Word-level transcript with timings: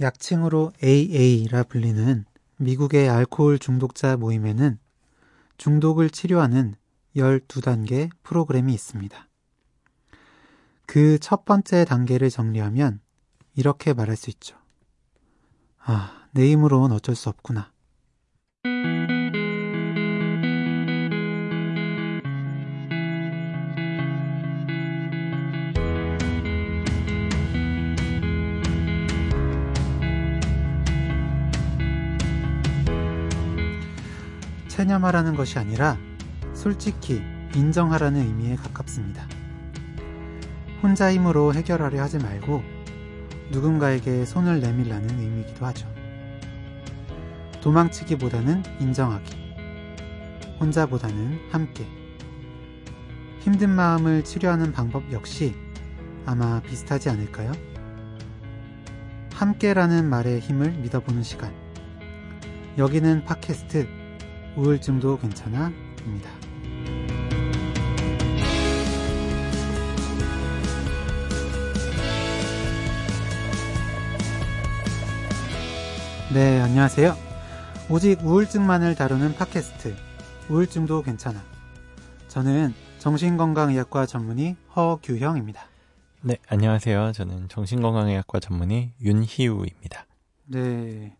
약칭으로 0.00 0.72
AA라 0.82 1.64
불리는 1.64 2.24
미국의 2.56 3.08
알코올 3.08 3.58
중독자 3.58 4.16
모임에는 4.16 4.78
중독을 5.56 6.10
치료하는 6.10 6.76
12단계 7.16 8.10
프로그램이 8.22 8.72
있습니다. 8.74 9.28
그 10.86 11.18
첫 11.20 11.44
번째 11.44 11.84
단계를 11.84 12.30
정리하면 12.30 13.00
이렇게 13.54 13.92
말할 13.92 14.16
수 14.16 14.30
있죠. 14.30 14.56
아, 15.78 16.26
내 16.32 16.50
힘으로는 16.50 16.94
어쩔 16.94 17.14
수 17.14 17.28
없구나. 17.28 17.72
체념하라는 34.78 35.34
것이 35.34 35.58
아니라 35.58 35.98
솔직히 36.54 37.20
인정하라는 37.52 38.20
의미에 38.20 38.54
가깝습니다. 38.54 39.26
혼자 40.80 41.12
힘으로 41.12 41.52
해결하려 41.52 42.00
하지 42.00 42.18
말고 42.18 42.62
누군가에게 43.50 44.24
손을 44.24 44.60
내밀라는 44.60 45.18
의미이기도 45.18 45.66
하죠. 45.66 45.92
도망치기보다는 47.60 48.62
인정하기. 48.78 49.36
혼자보다는 50.60 51.40
함께. 51.50 51.84
힘든 53.40 53.70
마음을 53.70 54.22
치료하는 54.22 54.70
방법 54.70 55.10
역시 55.10 55.56
아마 56.24 56.60
비슷하지 56.60 57.10
않을까요? 57.10 57.50
함께라는 59.32 60.08
말의 60.08 60.38
힘을 60.38 60.70
믿어보는 60.70 61.24
시간. 61.24 61.52
여기는 62.76 63.24
팟캐스트 63.24 63.97
우울증도 64.56 65.18
괜찮아 65.18 65.72
입니다. 66.04 66.30
네, 76.32 76.60
안녕하세요. 76.60 77.16
오직 77.88 78.22
우울증만을 78.22 78.94
다루는 78.94 79.34
팟캐스트 79.36 79.96
우울증도 80.50 81.02
괜찮아. 81.02 81.42
저는 82.28 82.74
정신건강의학과 82.98 84.06
전문의 84.06 84.56
허규형입니다. 84.76 85.62
네, 86.22 86.36
안녕하세요. 86.48 87.12
저는 87.12 87.48
정신건강의학과 87.48 88.40
전문의 88.40 88.92
윤희우입니다. 89.00 90.06
네. 90.46 91.16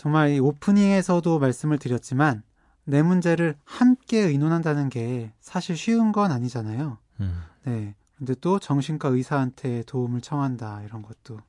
정말 0.00 0.30
이 0.30 0.38
오프닝에서도 0.38 1.38
말씀을 1.38 1.76
드렸지만 1.78 2.42
내 2.84 3.02
문제를 3.02 3.58
함께 3.64 4.20
의논한다는 4.20 4.88
게 4.88 5.30
사실 5.42 5.76
쉬운 5.76 6.10
건 6.10 6.32
아니잖아요. 6.32 6.96
음. 7.20 7.42
네. 7.64 7.94
근데 8.16 8.34
또 8.40 8.58
정신과 8.58 9.10
의사한테 9.10 9.82
도움을 9.82 10.22
청한다 10.22 10.80
이런 10.84 11.02
것도 11.02 11.40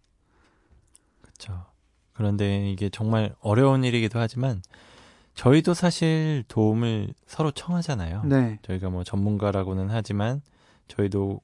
그렇죠. 1.22 1.66
그런데 2.12 2.70
이게 2.70 2.90
정말 2.90 3.34
어려운 3.40 3.86
일이기도 3.86 4.20
하지만 4.20 4.62
저희도 5.34 5.74
사실 5.74 6.44
도움을 6.50 7.14
서로 7.28 7.52
청하잖아요. 7.52 8.24
네. 8.26 8.60
저희가 8.64 8.90
뭐 8.90 9.06
전문가라고는 9.06 9.90
하지만 9.90 10.42
저희도 10.90 11.40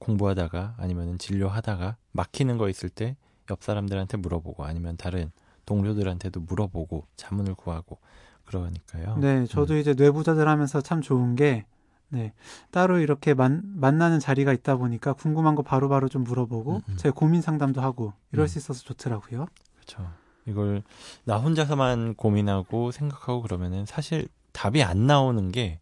공부하다가 0.00 0.74
아니면 0.78 1.16
진료하다가 1.16 1.96
막히는 2.10 2.58
거 2.58 2.68
있을 2.68 2.88
때 2.88 3.14
옆 3.50 3.62
사람들한테 3.62 4.16
물어보고 4.16 4.64
아니면 4.64 4.96
다른 4.96 5.30
동료들한테도 5.66 6.40
물어보고 6.40 7.06
자문을 7.16 7.54
구하고 7.54 7.98
그러니까요. 8.44 9.16
네, 9.18 9.46
저도 9.46 9.74
음. 9.74 9.78
이제 9.78 9.94
뇌부자들 9.94 10.46
하면서 10.48 10.80
참 10.80 11.00
좋은 11.00 11.34
게 11.34 11.64
네, 12.10 12.32
따로 12.70 12.98
이렇게 12.98 13.34
만, 13.34 13.62
만나는 13.64 14.20
자리가 14.20 14.52
있다 14.52 14.76
보니까 14.76 15.14
궁금한 15.14 15.54
거 15.54 15.62
바로바로 15.62 15.88
바로 16.00 16.08
좀 16.08 16.22
물어보고 16.24 16.76
음, 16.76 16.80
음. 16.88 16.96
제 16.96 17.10
고민 17.10 17.40
상담도 17.40 17.80
하고 17.80 18.12
이럴 18.32 18.44
음. 18.44 18.48
수 18.48 18.58
있어서 18.58 18.82
좋더라고요. 18.84 19.46
그렇죠. 19.74 20.08
이걸 20.46 20.82
나 21.24 21.38
혼자서만 21.38 22.14
고민하고 22.14 22.92
생각하고 22.92 23.40
그러면은 23.42 23.86
사실 23.86 24.28
답이 24.52 24.82
안 24.82 25.06
나오는 25.06 25.50
게 25.50 25.80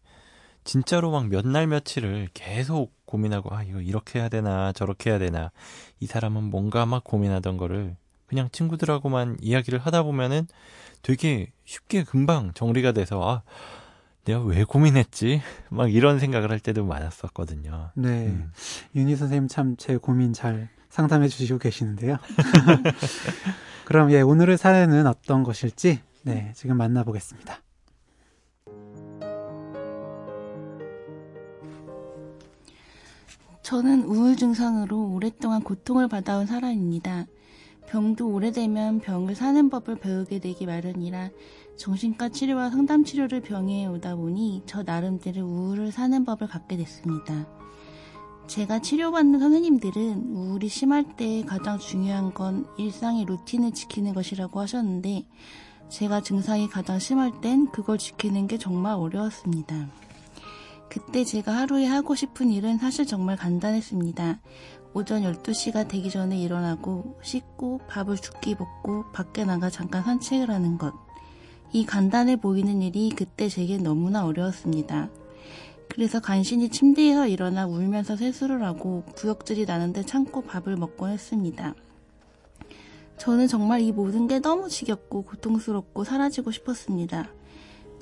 진짜로 0.63 1.11
막 1.11 1.25
몇 1.25 1.45
날 1.45 1.67
며칠을 1.67 2.29
계속 2.33 2.93
고민하고 3.05 3.53
아 3.53 3.63
이거 3.63 3.81
이렇게 3.81 4.19
해야 4.19 4.29
되나 4.29 4.71
저렇게 4.71 5.09
해야 5.09 5.19
되나 5.19 5.51
이 5.99 6.05
사람은 6.07 6.45
뭔가 6.45 6.85
막 6.85 7.03
고민하던 7.03 7.57
거를 7.57 7.97
그냥 8.33 8.49
친구들하고만 8.51 9.37
이야기를 9.41 9.77
하다 9.77 10.01
보면은 10.01 10.47
되게 11.03 11.51
쉽게 11.65 12.03
금방 12.03 12.51
정리가 12.55 12.91
돼서 12.91 13.21
아 13.21 13.43
내가 14.25 14.41
왜 14.41 14.63
고민했지? 14.63 15.39
막 15.69 15.93
이런 15.93 16.17
생각을 16.17 16.49
할 16.49 16.59
때도 16.59 16.83
많았었거든요. 16.83 17.91
네. 17.93 18.27
음. 18.27 18.51
윤희 18.95 19.15
선생님 19.15 19.47
참 19.49 19.75
제 19.77 19.97
고민 19.97 20.33
잘 20.33 20.69
상담해 20.89 21.27
주시고 21.27 21.59
계시는데요. 21.59 22.17
그럼 23.85 24.11
예, 24.11 24.21
오늘의 24.21 24.57
사연은 24.57 25.05
어떤 25.05 25.43
것일지 25.43 25.99
네, 26.23 26.53
지금 26.55 26.77
만나보겠습니다. 26.77 27.59
저는 33.61 34.03
우울 34.05 34.35
증상으로 34.35 35.11
오랫동안 35.13 35.61
고통을 35.63 36.07
받아온 36.07 36.45
사람입니다. 36.47 37.25
병도 37.87 38.29
오래되면 38.29 38.99
병을 38.99 39.35
사는 39.35 39.69
법을 39.69 39.97
배우게 39.97 40.39
되기 40.39 40.65
마련이라 40.65 41.29
정신과 41.77 42.29
치료와 42.29 42.69
상담 42.69 43.03
치료를 43.03 43.41
병해 43.41 43.87
오다 43.87 44.15
보니 44.15 44.63
저 44.65 44.83
나름대로 44.83 45.45
우울을 45.45 45.91
사는 45.91 46.23
법을 46.23 46.47
갖게 46.47 46.77
됐습니다. 46.77 47.47
제가 48.47 48.79
치료받는 48.79 49.39
선생님들은 49.39 50.35
우울이 50.35 50.67
심할 50.67 51.15
때 51.15 51.43
가장 51.43 51.79
중요한 51.79 52.33
건 52.33 52.67
일상의 52.77 53.25
루틴을 53.25 53.71
지키는 53.71 54.13
것이라고 54.13 54.59
하셨는데 54.59 55.25
제가 55.89 56.21
증상이 56.21 56.67
가장 56.69 56.99
심할 56.99 57.39
땐 57.41 57.71
그걸 57.71 57.97
지키는 57.97 58.47
게 58.47 58.57
정말 58.57 58.95
어려웠습니다. 58.95 59.89
그때 60.89 61.23
제가 61.23 61.55
하루에 61.55 61.85
하고 61.85 62.13
싶은 62.13 62.51
일은 62.51 62.77
사실 62.77 63.07
정말 63.07 63.35
간단했습니다. 63.35 64.39
오전 64.95 65.23
12시가 65.23 65.87
되기 65.87 66.11
전에 66.11 66.37
일어나고 66.37 67.17
씻고 67.23 67.79
밥을 67.87 68.17
죽기 68.17 68.55
먹고 68.55 69.05
밖에 69.11 69.43
나가 69.43 69.69
잠깐 69.71 70.03
산책을 70.03 70.51
하는 70.51 70.77
것. 70.77 70.93
이 71.71 71.85
간단해 71.85 72.35
보이는 72.35 72.81
일이 72.83 73.09
그때 73.09 73.49
제게 73.49 73.77
너무나 73.77 74.25
어려웠습니다. 74.25 75.09
그래서 75.89 76.19
간신히 76.19 76.69
침대에서 76.69 77.27
일어나 77.27 77.65
울면서 77.65 78.15
세수를 78.15 78.63
하고 78.63 79.03
구역질이 79.15 79.65
나는데 79.65 80.03
참고 80.03 80.41
밥을 80.41 80.75
먹곤 80.75 81.09
했습니다. 81.09 81.73
저는 83.17 83.47
정말 83.47 83.81
이 83.81 83.91
모든 83.91 84.27
게 84.27 84.39
너무 84.39 84.69
지겹고 84.69 85.23
고통스럽고 85.23 86.03
사라지고 86.03 86.51
싶었습니다. 86.51 87.29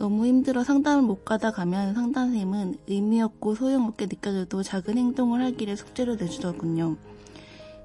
너무 0.02 0.26
힘들어 0.26 0.64
상담을 0.64 1.04
못 1.04 1.24
가다 1.24 1.52
가면 1.52 1.94
상담쌤은 1.94 2.80
의미 2.88 3.22
없고 3.22 3.54
소용없게 3.54 4.08
느껴져도 4.08 4.64
작은 4.64 4.98
행동을 4.98 5.44
하기를 5.44 5.78
숙제로 5.78 6.16
내주더군요. 6.16 6.98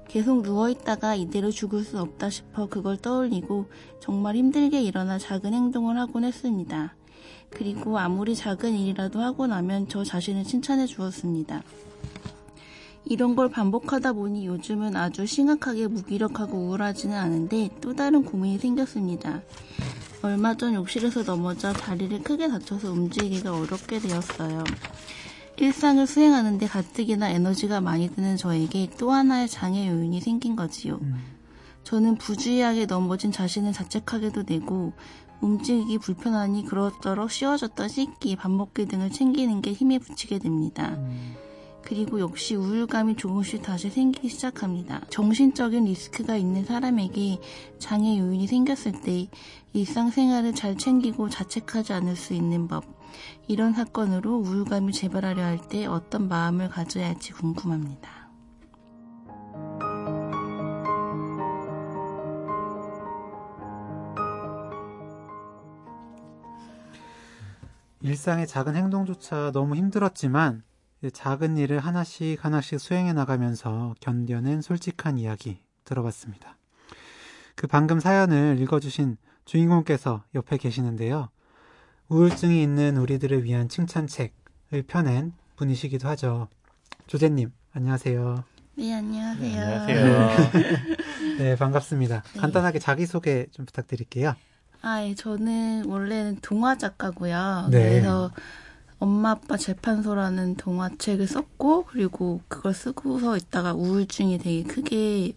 계속 0.07 0.41
누워있다가 0.41 1.13
이대로 1.13 1.51
죽을 1.51 1.83
수 1.83 1.99
없다 1.99 2.31
싶어 2.31 2.65
그걸 2.69 2.97
떠올리고 2.97 3.67
정말 3.99 4.35
힘들게 4.35 4.81
일어나 4.81 5.19
작은 5.19 5.53
행동을 5.53 5.99
하곤 5.99 6.23
했습니다. 6.23 6.95
그리고 7.51 7.99
아무리 7.99 8.35
작은 8.35 8.73
일이라도 8.73 9.19
하고 9.19 9.45
나면 9.45 9.87
저 9.87 10.03
자신을 10.03 10.43
칭찬해 10.43 10.87
주었습니다. 10.87 11.61
이런 13.05 13.35
걸 13.35 13.47
반복하다 13.51 14.13
보니 14.13 14.47
요즘은 14.47 14.95
아주 14.95 15.27
심각하게 15.27 15.85
무기력하고 15.85 16.57
우울하지는 16.57 17.15
않은데 17.15 17.69
또 17.79 17.93
다른 17.93 18.25
고민이 18.25 18.57
생겼습니다. 18.57 19.43
얼마 20.21 20.55
전 20.55 20.73
욕실에서 20.73 21.23
넘어져 21.23 21.71
다리를 21.73 22.23
크게 22.23 22.47
다쳐서 22.47 22.91
움직이기가 22.91 23.55
어렵게 23.55 23.99
되었어요. 23.99 24.63
일상을 25.57 26.05
수행하는데 26.05 26.67
가뜩이나 26.67 27.29
에너지가 27.29 27.81
많이 27.81 28.09
드는 28.09 28.37
저에게 28.37 28.89
또 28.97 29.11
하나의 29.11 29.47
장애 29.47 29.87
요인이 29.87 30.21
생긴 30.21 30.55
거지요. 30.55 30.99
음. 31.01 31.15
저는 31.83 32.17
부주의하게 32.17 32.85
넘어진 32.85 33.31
자신을 33.31 33.73
자책하게도 33.73 34.43
되고 34.43 34.93
움직이기 35.41 35.99
불편하니 35.99 36.65
그럭저럭 36.65 37.31
씌워졌던 37.31 37.87
씻기, 37.87 38.35
밥 38.35 38.51
먹기 38.51 38.87
등을 38.87 39.11
챙기는 39.11 39.61
게 39.61 39.71
힘에 39.71 39.99
붙이게 39.99 40.39
됩니다. 40.39 40.95
음. 40.97 41.35
그리고 41.87 42.19
역시 42.19 42.53
우울감이 42.53 43.15
조금씩 43.15 43.61
다시 43.61 43.89
생기기 43.89 44.27
시작합니다. 44.27 45.03
정신적인 45.09 45.85
리스크가 45.85 46.35
있는 46.35 46.65
사람에게 46.65 47.39
장애 47.79 48.19
요인이 48.19 48.45
생겼을 48.45 48.99
때 48.99 49.29
일상생활을 49.71 50.53
잘 50.53 50.77
챙기고 50.77 51.29
자책하지 51.29 51.93
않을 51.93 52.17
수 52.17 52.33
있는 52.33 52.67
법. 52.67 52.83
이런 53.47 53.71
사건으로 53.71 54.35
우울감이 54.37 54.91
재발하려 54.91 55.41
할 55.41 55.59
때 55.69 55.85
어떤 55.85 56.27
마음을 56.27 56.67
가져야 56.67 57.07
할지 57.07 57.31
궁금합니다. 57.31 58.27
일상의 68.01 68.45
작은 68.45 68.75
행동조차 68.75 69.51
너무 69.53 69.77
힘들었지만 69.77 70.63
작은 71.13 71.57
일을 71.57 71.79
하나씩 71.79 72.43
하나씩 72.43 72.79
수행해 72.79 73.13
나가면서 73.13 73.93
견뎌낸 73.99 74.61
솔직한 74.61 75.17
이야기 75.17 75.59
들어봤습니다. 75.83 76.57
그 77.55 77.67
방금 77.67 77.99
사연을 77.99 78.59
읽어주신 78.59 79.17
주인공께서 79.45 80.23
옆에 80.35 80.57
계시는데요. 80.57 81.29
우울증이 82.09 82.61
있는 82.61 82.97
우리들을 82.97 83.43
위한 83.43 83.69
칭찬책을 83.69 84.83
펴낸 84.87 85.33
분이시기도 85.55 86.07
하죠. 86.09 86.47
조제님, 87.07 87.51
안녕하세요. 87.73 88.43
네, 88.75 88.93
안녕하세요. 88.93 89.61
안녕하세요. 89.61 90.29
네, 91.39 91.55
반갑습니다. 91.55 92.21
네. 92.21 92.39
간단하게 92.39 92.79
자기소개 92.79 93.47
좀 93.51 93.65
부탁드릴게요. 93.65 94.35
아, 94.81 95.03
예, 95.03 95.15
저는 95.15 95.85
원래는 95.85 96.37
동화 96.41 96.77
작가고요. 96.77 97.69
네. 97.71 97.89
그래서 97.89 98.31
엄마 98.99 99.31
아빠 99.31 99.57
재판소라는 99.57 100.55
동화책을 100.55 101.27
썼고 101.27 101.85
그리고 101.85 102.41
그걸 102.47 102.73
쓰고서 102.73 103.37
있다가 103.37 103.73
우울증이 103.73 104.39
되게 104.39 104.63
크게 104.63 105.33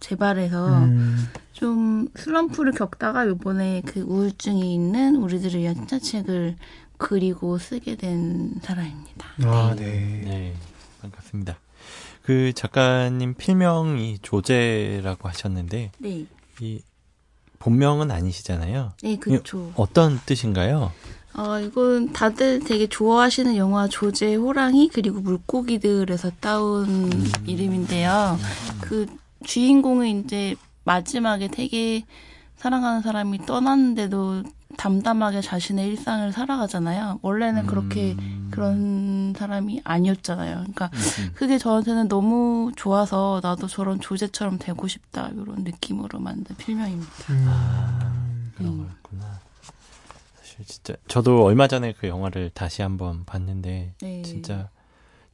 재발해서 0.00 0.84
음, 0.84 1.28
좀 1.52 2.08
슬럼프를 2.14 2.72
겪다가 2.72 3.24
이번에 3.24 3.82
그 3.86 4.00
우울증이 4.00 4.74
있는 4.74 5.16
우리들을 5.16 5.60
위한 5.60 5.74
칭찬책을 5.74 6.56
그리고 6.98 7.58
쓰게 7.58 7.96
된 7.96 8.54
사람입니다. 8.62 9.26
아, 9.44 9.74
네. 9.76 9.84
네, 10.24 10.54
반갑습니다. 11.02 11.58
그 12.22 12.52
작가님 12.54 13.34
필명이 13.34 14.18
조제라고 14.22 15.28
하셨는데 15.28 15.92
네, 15.98 16.26
이 16.60 16.82
본명은 17.58 18.10
아니시잖아요. 18.10 18.92
네, 19.02 19.16
그렇죠. 19.16 19.72
어떤 19.76 20.18
뜻인가요? 20.26 20.92
어, 21.38 21.60
이건 21.60 22.12
다들 22.12 22.60
되게 22.60 22.86
좋아하시는 22.86 23.56
영화 23.56 23.88
조제 23.88 24.36
호랑이 24.36 24.88
그리고 24.92 25.20
물고기들에서 25.20 26.30
따온 26.40 27.10
이름인데요. 27.44 28.38
그 28.80 29.06
주인공은 29.44 30.24
이제 30.24 30.56
마지막에 30.84 31.48
되게 31.48 32.04
사랑하는 32.56 33.02
사람이 33.02 33.44
떠났는데도 33.44 34.44
담담하게 34.78 35.42
자신의 35.42 35.88
일상을 35.88 36.32
살아가잖아요. 36.32 37.20
원래는 37.22 37.66
그렇게 37.66 38.14
음. 38.18 38.48
그런 38.50 39.34
사람이 39.36 39.82
아니었잖아요. 39.84 40.56
그러니까 40.56 40.90
음. 40.92 41.30
그게 41.34 41.58
저한테는 41.58 42.08
너무 42.08 42.72
좋아서 42.76 43.40
나도 43.42 43.66
저런 43.66 44.00
조제처럼 44.00 44.58
되고 44.58 44.88
싶다 44.88 45.28
이런 45.34 45.64
느낌으로 45.64 46.18
만든 46.18 46.56
필명입니다. 46.56 47.10
음, 47.30 48.52
그런 48.56 48.72
음. 48.72 48.78
거였구나. 48.78 49.35
사실 50.56 50.66
진짜 50.66 50.94
저도 51.08 51.44
얼마 51.44 51.68
전에 51.68 51.92
그 51.92 52.08
영화를 52.08 52.50
다시 52.50 52.82
한번 52.82 53.24
봤는데 53.24 53.94
네. 54.00 54.22
진짜 54.22 54.70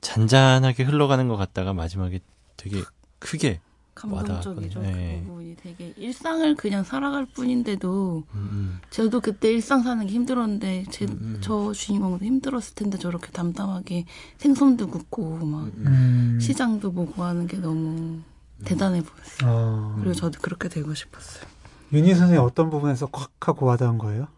잔잔하게 0.01 0.83
흘러가는 0.83 1.27
것 1.29 1.37
같다가 1.37 1.73
마지막에 1.73 2.21
되게 2.57 2.83
크게 3.19 3.61
감동적이죠. 3.95 4.51
와닿았거든요. 4.51 4.83
네. 4.83 5.21
그 5.21 5.29
부분이 5.29 5.57
되게 5.57 5.93
일상을 5.97 6.55
그냥 6.57 6.83
살아갈 6.83 7.27
뿐인데도 7.27 8.25
음, 8.35 8.49
음. 8.53 8.81
저도 8.91 9.21
그때 9.21 9.53
일상 9.53 9.83
사는 9.83 10.05
게 10.07 10.13
힘들었는데 10.13 10.87
제, 10.91 11.05
음, 11.05 11.11
음. 11.21 11.39
저 11.41 11.73
주인공도 11.73 12.25
힘들었을 12.25 12.75
텐데 12.75 12.99
저렇게 12.99 13.31
담담하게 13.31 14.07
생선도 14.39 14.89
굽고 14.89 15.45
막 15.45 15.65
음. 15.65 15.85
음, 15.87 16.39
시장도 16.41 16.93
보고 16.93 17.23
하는 17.23 17.47
게 17.47 17.59
너무 17.59 18.21
대단해 18.65 19.03
보였어요. 19.03 19.51
어, 19.51 19.95
그리고 19.99 20.15
저도 20.15 20.41
그렇게 20.41 20.69
되고 20.69 20.95
싶었어요. 20.95 21.45
윤희 21.93 22.15
선생님 22.15 22.43
어떤 22.43 22.71
부분에서 22.71 23.07
콱 23.07 23.31
하고 23.41 23.67
와닿은 23.67 23.99
거예요? 23.99 24.29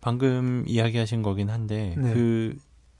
방금 0.00 0.64
이야기하신 0.66 1.22
거긴 1.22 1.50
한데 1.50 1.94
네. 1.96 2.12
그 2.14 2.56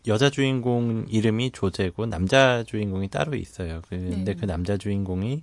여자 0.07 0.31
주인공 0.31 1.07
이름이 1.09 1.51
조제고 1.51 2.07
남자 2.07 2.63
주인공이 2.65 3.09
따로 3.09 3.35
있어요. 3.37 3.83
근데 3.89 4.25
네. 4.25 4.35
그 4.35 4.47
남자 4.47 4.77
주인공이 4.77 5.43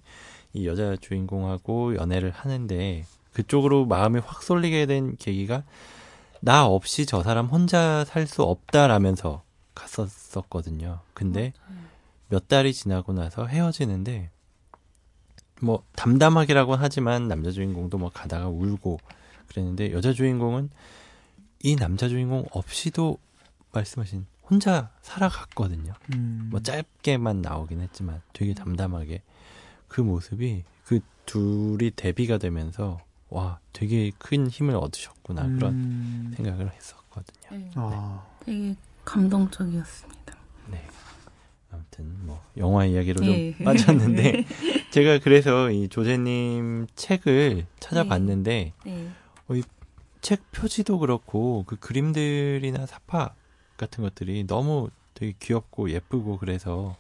이 0.54 0.68
여자 0.68 0.96
주인공하고 0.96 1.96
연애를 1.96 2.32
하는데 2.32 3.06
그쪽으로 3.34 3.86
마음이 3.86 4.20
확 4.26 4.44
쏠리게 4.44 4.86
된 4.86 5.16
계기가 5.18 5.64
나 6.42 6.66
없이 6.66 7.06
저 7.06 7.24
사람 7.24 7.48
혼자 7.48 8.06
살 8.06 8.28
수 8.28 8.44
없다라면서 8.44 9.44
갔었었거든요. 9.74 11.00
근데 11.14 11.54
몇 12.30 12.48
달이 12.48 12.74
지나고 12.74 13.14
나서 13.14 13.46
헤어지는데 13.46 14.30
뭐 15.62 15.84
담담하게라고 15.96 16.76
하지만 16.76 17.28
남자 17.28 17.52
주인공도 17.52 17.98
뭐 17.98 18.10
가다가 18.10 18.48
울고 18.48 19.00
그랬는데 19.48 19.92
여자 19.92 20.14
주인공은 20.14 20.70
이 21.66 21.76
남자 21.76 22.08
주인공 22.08 22.46
없이도 22.52 23.18
말씀하신 23.72 24.28
혼자 24.44 24.92
살아갔거든요. 25.02 25.94
음, 26.14 26.50
뭐 26.52 26.60
짧게만 26.60 27.42
나오긴 27.42 27.82
했지만 27.82 28.22
되게 28.34 28.54
담담하게 28.54 29.24
그 29.88 30.02
모습이 30.02 30.64
그 30.86 31.00
둘이 31.26 31.90
대비가 31.90 32.38
되면서 32.38 33.00
와 33.30 33.58
되게 33.74 34.12
큰 34.20 34.48
힘을 34.48 34.76
얻으셨구나 34.76 35.48
그런 35.48 35.74
음, 35.74 36.34
생각을 36.36 36.72
했었거든요. 36.72 37.50
네. 37.50 37.72
어, 37.76 38.24
되게 38.46 38.76
감동적이었습니다. 39.04 40.36
네. 40.70 40.86
아무튼 41.72 42.16
뭐 42.28 42.44
영화 42.58 42.86
이야기로 42.86 43.26
예. 43.26 43.54
좀 43.56 43.66
빠졌는데 43.66 44.46
제가 44.94 45.18
그래서 45.18 45.72
이 45.72 45.88
조제님 45.88 46.86
책을 46.96 47.66
찾아봤는데 47.80 48.74
네. 48.86 49.10
책 50.26 50.52
표지도 50.52 50.98
그렇고 50.98 51.66
그 51.68 51.76
그림들이나 51.76 52.88
사파 52.88 53.36
같은 53.78 54.04
것들이 54.04 54.48
너무 54.48 54.90
되게 55.14 55.36
귀엽고 55.40 55.92
예쁘고 55.92 56.40
그래서 56.40 56.96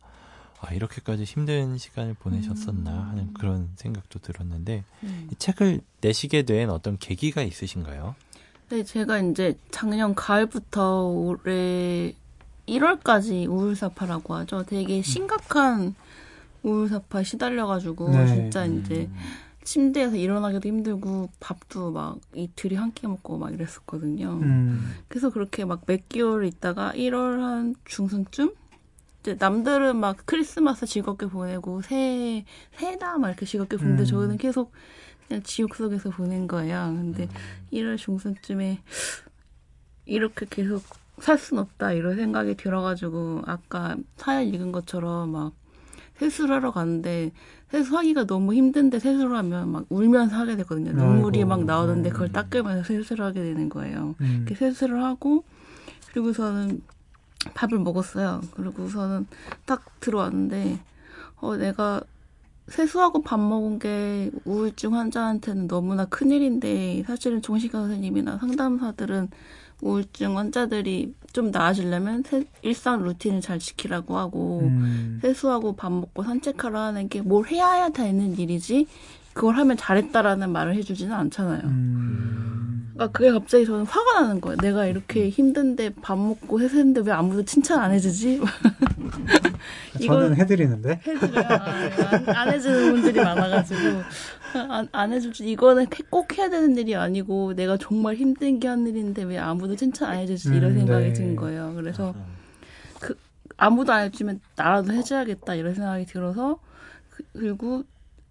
아 0.61 0.71
이렇게까지 0.71 1.23
힘든 1.23 1.75
시간을 1.75 2.13
보내셨었나 2.19 2.91
음. 2.91 3.09
하는 3.09 3.33
그런 3.33 3.71
생각도 3.77 4.19
들었는데 4.19 4.83
네. 4.99 5.27
이 5.31 5.35
책을 5.39 5.81
내시게 6.01 6.43
된 6.43 6.69
어떤 6.69 6.99
계기가 6.99 7.41
있으신가요? 7.41 8.13
네, 8.69 8.83
제가 8.83 9.17
이제 9.17 9.57
작년 9.71 10.13
가을부터 10.13 11.07
올해 11.07 12.13
1월까지 12.67 13.49
우울사파라고 13.49 14.35
하죠. 14.35 14.65
되게 14.67 15.01
심각한 15.01 15.95
우울사파 16.61 17.23
시달려가지고 17.23 18.09
네. 18.11 18.27
진짜 18.27 18.65
이제 18.65 19.09
침대에서 19.65 20.15
일어나기도 20.15 20.69
힘들고 20.69 21.29
밥도 21.41 21.91
막 21.91 22.19
이틀이 22.33 22.75
한 22.75 22.93
끼 22.93 23.07
먹고 23.07 23.37
막 23.37 23.51
이랬었거든요. 23.53 24.39
음, 24.41 24.93
그래서 25.09 25.29
그렇게 25.31 25.65
막 25.65 25.85
몇 25.85 26.07
개월 26.07 26.45
있다가 26.45 26.93
1월 26.93 27.39
한 27.41 27.75
중순쯤 27.83 28.53
이제 29.21 29.35
남들은 29.39 29.97
막 29.97 30.17
크리스마스 30.25 30.85
즐겁게 30.85 31.25
보내고 31.27 31.81
새해 31.81 32.45
새해다 32.77 33.17
막 33.17 33.27
이렇게 33.29 33.45
즐겁게 33.45 33.75
보는데 33.77 34.03
음. 34.03 34.05
저는 34.05 34.37
계속 34.37 34.71
그냥 35.27 35.41
지옥 35.43 35.75
속에서 35.75 36.11
보낸 36.11 36.47
거예요. 36.47 36.93
근데 36.95 37.23
음. 37.23 37.29
1월 37.73 37.97
중순쯤에 37.97 38.81
이렇게 40.05 40.45
계속 40.49 40.83
살 41.19 41.37
순 41.39 41.57
없다 41.59 41.93
이런 41.93 42.15
생각이 42.17 42.55
들어가지고 42.55 43.41
아까 43.45 43.95
사연 44.17 44.47
읽은 44.53 44.71
것처럼 44.71 45.31
막 45.31 45.53
세수를 46.17 46.55
하러 46.55 46.71
갔는데 46.71 47.31
세수하기가 47.71 48.25
너무 48.25 48.53
힘든데 48.53 48.99
세수를 48.99 49.35
하면 49.37 49.71
막 49.71 49.85
울면서 49.89 50.35
하게 50.35 50.55
되거든요. 50.57 50.91
눈물이 50.93 51.39
아이고. 51.39 51.49
막 51.49 51.65
나오는데 51.65 52.09
그걸 52.09 52.27
음. 52.27 52.31
닦으면서 52.31 52.83
세수를 52.83 53.25
하게 53.25 53.43
되는 53.43 53.69
거예요. 53.69 54.15
음, 54.21 54.45
이렇게 54.45 54.55
세수를 54.55 55.03
하고 55.03 55.43
그리고서는 56.13 56.81
밥을 57.53 57.79
먹었어요. 57.79 58.41
그리고서는 58.51 59.27
딱 59.65 59.99
들어왔는데 59.99 60.79
어 61.37 61.57
내가 61.57 62.01
세수하고 62.67 63.21
밥 63.21 63.39
먹은 63.39 63.79
게 63.79 64.31
우울증 64.45 64.95
환자한테는 64.95 65.67
너무나 65.67 66.05
큰일인데 66.05 67.03
사실은 67.05 67.41
정신과 67.41 67.77
선생님이나 67.79 68.39
상담사들은 68.39 69.29
우울증 69.81 70.37
환자들이 70.37 71.13
좀 71.33 71.51
나아지려면 71.51 72.23
세- 72.23 72.45
일상 72.61 73.03
루틴을 73.03 73.41
잘 73.41 73.59
지키라고 73.59 74.17
하고 74.17 74.61
음, 74.63 75.19
세수하고 75.21 75.75
밥 75.75 75.91
먹고 75.91 76.23
산책하러 76.23 76.79
하는 76.79 77.09
게 77.09 77.21
뭘 77.21 77.45
해야 77.47 77.89
되는 77.89 78.37
일이지? 78.37 78.87
그걸 79.33 79.57
하면 79.57 79.75
잘했다라는 79.75 80.49
말을 80.51 80.75
해주지는 80.75 81.13
않잖아요. 81.13 81.61
음, 81.65 82.54
그러니까 82.95 83.07
그게 83.11 83.31
갑자기 83.31 83.65
저는 83.65 83.85
화가 83.85 84.21
나는 84.21 84.39
거예요. 84.39 84.57
내가 84.61 84.85
이렇게 84.85 85.29
힘든데 85.29 85.95
밥 86.01 86.17
먹고 86.17 86.61
해서했는데 86.61 87.01
왜 87.01 87.11
아무도 87.11 87.43
칭찬 87.43 87.79
안 87.81 87.91
해주지? 87.93 88.39
저는 90.05 90.37
해드리는데. 90.37 91.01
해줘요. 91.05 91.31
아, 91.45 91.73
안, 92.11 92.29
안 92.29 92.53
해주는 92.53 92.93
분들이 92.93 93.19
많아가지고 93.21 93.79
안, 94.69 94.87
안 94.93 95.11
해주지. 95.11 95.49
이거는 95.51 95.87
꼭 96.09 96.37
해야 96.37 96.49
되는 96.49 96.77
일이 96.77 96.95
아니고 96.95 97.53
내가 97.55 97.75
정말 97.77 98.15
힘들게 98.15 98.65
한 98.65 98.87
일인데 98.87 99.23
왜 99.23 99.37
아무도 99.39 99.75
칭찬 99.75 100.11
안 100.11 100.17
해주지? 100.19 100.49
이런 100.49 100.71
음, 100.71 100.77
생각이 100.77 101.07
네. 101.07 101.13
든 101.13 101.35
거예요. 101.35 101.73
그래서 101.75 102.15
아무도 103.57 103.91
안 103.91 104.05
해주면 104.05 104.39
나라도 104.55 104.93
해줘야겠다 104.93 105.55
이런 105.55 105.75
생각이 105.75 106.05
들어서 106.05 106.59
그, 107.09 107.23
그리고 107.33 107.83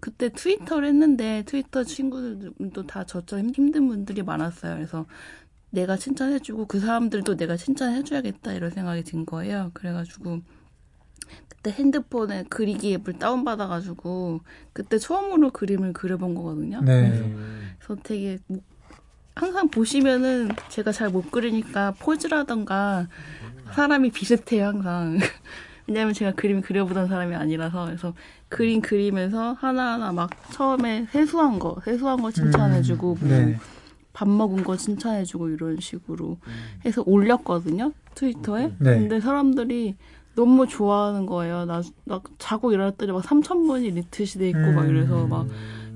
그때 0.05 0.29
트위터를 0.29 0.87
했는데 0.89 1.45
트위터 1.47 1.83
친구들도 1.83 2.87
다 2.87 3.05
저처럼 3.07 3.47
힘- 3.47 3.55
힘든 3.55 3.89
분들이 3.89 4.23
많았어요. 4.23 4.75
그래서 4.75 5.07
내가 5.71 5.97
칭찬해주고 5.97 6.67
그 6.67 6.79
사람들도 6.79 7.39
내가 7.39 7.57
칭찬해줘야겠다 7.57 8.53
이런 8.53 8.71
생각이 8.71 9.03
든 9.05 9.25
거예요. 9.25 9.71
그래가지고 9.73 10.41
그때 11.49 11.71
핸드폰에 11.71 12.45
그리기 12.51 12.93
앱을 12.93 13.19
다운받아가지고 13.19 14.43
그때 14.75 14.99
처음으로 14.99 15.53
그림을 15.53 15.95
그려본 15.95 16.35
거거든요. 16.35 16.83
네. 16.83 17.09
그래서, 17.09 17.25
그래서 17.79 18.03
되게 18.03 18.39
뭐 18.47 18.61
항상 19.35 19.69
보시면은 19.71 20.51
제가 20.69 20.93
잘 20.93 21.09
못 21.09 21.31
그리니까 21.31 21.93
포즈라던가 21.99 23.09
사람이 23.73 24.11
비슷해요 24.11 24.67
항상. 24.67 25.19
왜냐면 25.87 26.13
제가 26.15 26.33
그림 26.33 26.61
그려보던 26.61 27.09
사람이 27.09 27.35
아니라서 27.35 27.87
그래서 27.87 28.15
그림 28.55 28.81
그리면서 28.81 29.55
하나하나 29.55 30.13
막 30.13 30.31
처음에 30.53 31.09
세수한 31.11 31.59
거 31.59 31.77
세수한 31.85 32.23
거 32.23 32.31
칭찬해주고 32.31 33.17
뭐 33.21 33.29
네. 33.29 33.57
밥 34.13 34.29
먹은 34.29 34.63
거 34.63 34.77
칭찬해주고 34.77 35.49
이런 35.49 35.81
식으로 35.81 36.39
해서 36.85 37.03
올렸거든요 37.05 37.93
트위터에. 38.15 38.73
네. 38.79 39.01
근데 39.01 39.19
사람들이 39.19 39.97
너무 40.37 40.69
좋아하는 40.69 41.27
거예요. 41.27 41.65
나, 41.65 41.83
나 42.05 42.21
자고 42.39 42.73
일어났더니 42.73 43.11
막 43.11 43.25
3천 43.25 43.67
번이 43.67 43.91
리트시 43.91 44.39
돼 44.39 44.51
있고 44.51 44.73
막 44.73 44.87
이래서 44.87 45.27
막 45.27 45.49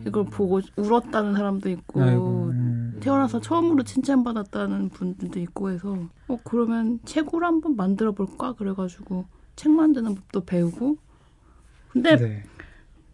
이걸 0.04 0.24
보고 0.24 0.60
울었다는 0.76 1.34
사람도 1.34 1.68
있고 1.70 2.02
아이고, 2.02 2.46
음. 2.46 2.98
태어나서 3.00 3.40
처음으로 3.40 3.84
칭찬받았다는 3.84 4.88
분들도 4.88 5.38
있고 5.40 5.70
해서 5.70 5.96
어 6.26 6.38
그러면 6.42 6.98
책으로 7.04 7.46
한번 7.46 7.76
만들어 7.76 8.10
볼까 8.10 8.54
그래가지고 8.54 9.26
책 9.54 9.70
만드는 9.70 10.16
법도 10.16 10.44
배우고 10.44 10.96
근데 11.92 12.16
네. 12.16 12.42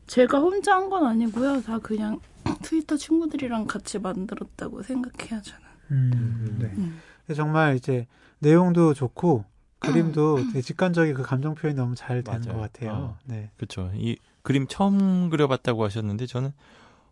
제가 0.07 0.38
혼자 0.40 0.75
한 0.76 0.88
건 0.90 1.07
아니고요 1.07 1.62
다 1.62 1.78
그냥 1.78 2.21
트위터 2.62 2.97
친구들이랑 2.97 3.66
같이 3.66 3.99
만들었다고 3.99 4.83
생각해요 4.83 5.40
저는 5.43 5.64
음, 5.90 6.57
네. 6.61 6.73
음. 6.78 7.00
정말 7.35 7.76
이제 7.76 8.07
내용도 8.38 8.93
좋고 8.95 9.45
그림도 9.78 10.47
되게 10.49 10.61
직관적인 10.62 11.14
그 11.14 11.23
감정 11.23 11.54
표현이 11.54 11.76
너무 11.76 11.95
잘 11.95 12.23
되는 12.23 12.40
맞아요. 12.40 12.54
것 12.54 12.61
같아요. 12.73 12.93
어. 12.93 13.19
네. 13.25 13.50
그렇죠. 13.57 13.90
이 13.95 14.16
그림 14.43 14.66
처음 14.66 15.28
그려봤다고 15.31 15.85
하셨는데 15.85 16.26
저는 16.26 16.52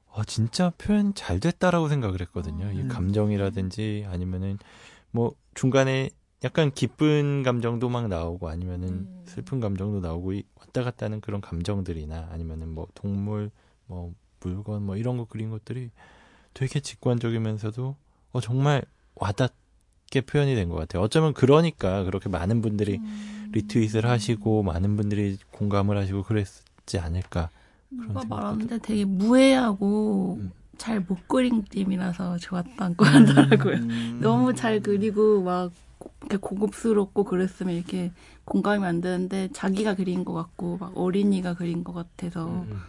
어, 0.09 0.25
진짜 0.25 0.71
표현 0.78 1.14
잘 1.14 1.38
됐다라고 1.40 1.88
생각을 1.88 2.21
했거든요. 2.23 2.71
이 2.73 2.81
음. 2.83 2.88
감정이라든지 2.88 4.07
아니면은 4.11 4.59
뭐 5.11 5.35
중간에 5.54 6.11
약간 6.44 6.72
기쁜 6.72 7.42
감정도 7.42 7.88
막 7.88 8.08
나오고 8.08 8.49
아니면은 8.49 8.88
음. 8.88 9.22
슬픈 9.26 9.61
감정도 9.61 10.00
나오고 10.00 10.32
이 10.32 10.42
왔다 10.58 10.82
갔다 10.82 11.06
하는 11.06 11.20
그런 11.20 11.40
감정들이나 11.40 12.28
아니면은 12.32 12.68
뭐 12.70 12.87
동물 12.94 13.50
뭐 13.87 14.12
물건 14.40 14.82
뭐 14.84 14.96
이런 14.96 15.16
거 15.16 15.25
그린 15.25 15.50
것들이 15.50 15.90
되게 16.54 16.80
직관적이면서도 16.80 17.96
어 18.32 18.40
정말 18.40 18.82
와닿게 19.14 20.22
표현이 20.22 20.54
된 20.54 20.68
것 20.68 20.76
같아요. 20.76 21.02
어쩌면 21.02 21.32
그러니까 21.34 22.04
그렇게 22.04 22.28
많은 22.28 22.61
분들이 22.61 22.96
음. 22.99 23.50
리트윗을 23.52 24.06
하시고 24.06 24.62
많은 24.62 24.96
분들이 24.96 25.38
공감을 25.52 25.96
하시고 25.96 26.22
그랬지 26.25 26.99
않을까. 26.99 27.50
그런 27.90 28.08
누가 28.08 28.20
생각도 28.22 28.34
말하는데 28.34 28.78
되게 28.78 29.04
무해하고 29.04 30.38
음. 30.40 30.50
잘못 30.78 31.28
그린 31.28 31.62
그림이라서 31.64 32.38
좋았다고 32.38 33.04
하더라고요. 33.04 33.75
음. 33.76 34.18
너무 34.22 34.54
잘 34.54 34.80
그리고 34.80 35.42
막 35.42 35.70
이렇게 36.21 36.37
고급스럽고 36.37 37.25
그랬으면 37.25 37.75
이렇게 37.75 38.12
공감이 38.44 38.85
안 38.85 39.00
되는데 39.00 39.49
자기가 39.52 39.94
그린 39.94 40.25
것 40.25 40.32
같고 40.32 40.78
막 40.78 40.92
어린이가 40.97 41.54
그린 41.54 41.85
것 41.85 41.92
같아서 41.92 42.47
음. 42.47 42.80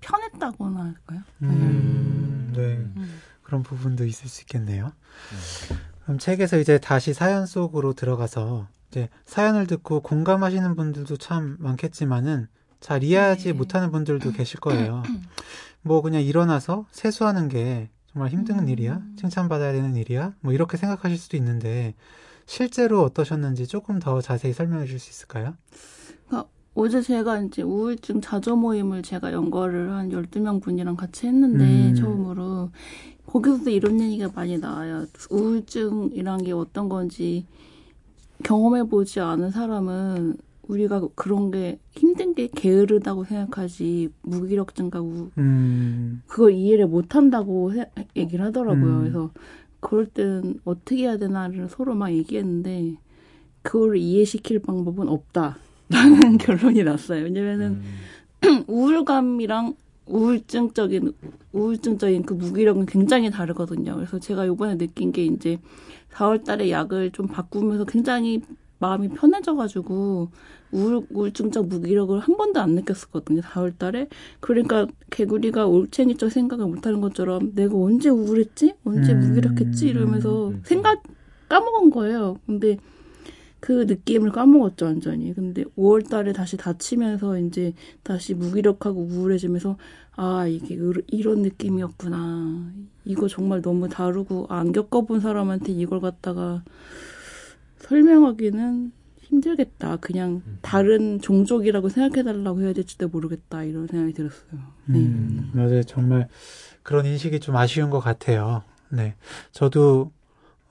편했다고나 0.00 0.80
할까요? 0.80 1.20
음, 1.42 2.52
네. 2.54 2.76
음. 2.96 3.20
그런 3.42 3.62
부분도 3.62 4.06
있을 4.06 4.28
수 4.28 4.42
있겠네요. 4.42 4.92
그럼 6.02 6.18
책에서 6.18 6.58
이제 6.58 6.78
다시 6.78 7.12
사연 7.12 7.46
속으로 7.46 7.92
들어가서 7.92 8.68
이제 8.90 9.08
사연을 9.26 9.66
듣고 9.66 10.00
공감하시는 10.00 10.74
분들도 10.74 11.16
참 11.16 11.56
많겠지만은 11.60 12.48
잘 12.80 13.02
이해하지 13.02 13.44
네. 13.44 13.52
못하는 13.52 13.90
분들도 13.90 14.32
계실 14.32 14.58
거예요. 14.60 15.02
뭐 15.82 16.02
그냥 16.02 16.22
일어나서 16.22 16.86
세수하는 16.90 17.48
게 17.48 17.90
정말 18.12 18.30
힘든 18.30 18.58
음. 18.60 18.68
일이야? 18.68 19.02
칭찬받아야 19.16 19.72
되는 19.72 19.96
일이야? 19.96 20.34
뭐 20.40 20.52
이렇게 20.52 20.76
생각하실 20.76 21.18
수도 21.18 21.36
있는데 21.36 21.94
실제로 22.46 23.02
어떠셨는지 23.02 23.66
조금 23.66 23.98
더 23.98 24.20
자세히 24.20 24.52
설명해 24.52 24.86
주실 24.86 24.98
수 24.98 25.10
있을까요? 25.10 25.54
어제 26.74 27.02
제가 27.02 27.40
이제 27.40 27.62
우울증 27.62 28.20
자조 28.20 28.56
모임을 28.56 29.02
제가 29.02 29.32
연거를 29.32 29.90
한 29.90 30.08
12명 30.10 30.62
분이랑 30.62 30.96
같이 30.96 31.26
했는데 31.26 31.64
음. 31.64 31.94
처음으로 31.94 32.70
거기서도 33.26 33.70
이런 33.70 34.00
얘기가 34.00 34.30
많이 34.34 34.56
나와요. 34.56 35.06
우울증이란 35.30 36.44
게 36.44 36.52
어떤 36.52 36.88
건지 36.88 37.44
경험해 38.44 38.84
보지 38.84 39.20
않은 39.20 39.50
사람은 39.50 40.36
우리가 40.70 41.08
그런 41.14 41.50
게 41.50 41.78
힘든 41.90 42.34
게 42.34 42.46
게으르다고 42.46 43.24
생각하지 43.24 44.10
무기력증과 44.22 45.00
우, 45.00 45.30
음, 45.38 46.22
그걸 46.26 46.52
이해를 46.52 46.86
못 46.86 47.14
한다고 47.16 47.72
해- 47.74 47.90
얘기를 48.16 48.44
하더라고요. 48.44 48.92
음. 48.96 49.00
그래서 49.00 49.30
그럴 49.80 50.06
때는 50.06 50.60
어떻게 50.64 51.02
해야 51.02 51.16
되나를 51.16 51.68
서로 51.68 51.94
막 51.94 52.12
얘기했는데 52.12 52.96
그거를 53.62 53.96
이해시킬 53.98 54.60
방법은 54.60 55.08
없다. 55.08 55.58
라는 55.88 56.38
결론이 56.38 56.84
났어요. 56.84 57.24
왜냐면은 57.24 57.82
음. 58.44 58.64
우울감이랑 58.68 59.74
우울증적인 60.06 61.12
우울증적인 61.52 62.22
그 62.22 62.34
무기력은 62.34 62.86
굉장히 62.86 63.30
다르거든요. 63.30 63.96
그래서 63.96 64.18
제가 64.18 64.46
요번에 64.46 64.76
느낀 64.78 65.10
게 65.12 65.24
이제 65.24 65.58
4월 66.12 66.44
달에 66.44 66.70
약을 66.70 67.10
좀 67.12 67.26
바꾸면서 67.26 67.84
굉장히 67.84 68.40
마음이 68.78 69.08
편해져가지고 69.08 70.30
우울, 70.72 71.04
우울증적 71.10 71.66
무기력을 71.68 72.18
한 72.18 72.36
번도 72.36 72.60
안 72.60 72.74
느꼈었거든요. 72.74 73.40
4월 73.42 73.76
달에. 73.78 74.08
그러니까 74.40 74.86
개구리가 75.10 75.66
올챙이적 75.66 76.30
생각을 76.30 76.66
못 76.66 76.86
하는 76.86 77.00
것처럼 77.00 77.52
내가 77.54 77.76
언제 77.76 78.08
우울했지? 78.08 78.74
언제 78.84 79.12
음. 79.12 79.20
무기력했지? 79.20 79.88
이러면서 79.88 80.48
음. 80.48 80.60
생각 80.64 81.02
까먹은 81.48 81.90
거예요. 81.90 82.38
근데 82.46 82.76
그 83.58 83.84
느낌을 83.86 84.30
까먹었죠, 84.30 84.86
완전히. 84.86 85.34
근데 85.34 85.64
5월 85.76 86.08
달에 86.08 86.32
다시 86.32 86.56
다치면서 86.56 87.38
이제 87.40 87.74
다시 88.02 88.34
무기력하고 88.34 89.00
우울해지면서 89.02 89.76
아, 90.16 90.46
이게 90.46 90.76
으- 90.76 90.92
이런 91.08 91.42
느낌이었구나. 91.42 92.72
이거 93.04 93.28
정말 93.28 93.60
너무 93.62 93.88
다르고 93.88 94.46
안 94.48 94.72
겪어본 94.72 95.20
사람한테 95.20 95.72
이걸 95.72 96.00
갖다가 96.00 96.62
설명하기는 97.78 98.92
힘들겠다. 99.30 99.96
그냥 99.96 100.42
다른 100.60 101.20
종족이라고 101.20 101.88
생각해달라고 101.88 102.62
해야 102.62 102.72
될지도 102.72 103.08
모르겠다. 103.08 103.62
이런 103.62 103.86
생각이 103.86 104.12
들었어요. 104.12 104.60
네. 104.86 104.98
음, 104.98 105.50
맞아요. 105.54 105.82
정말 105.84 106.28
그런 106.82 107.06
인식이 107.06 107.40
좀 107.40 107.56
아쉬운 107.56 107.90
것 107.90 108.00
같아요. 108.00 108.64
네. 108.88 109.14
저도, 109.52 110.12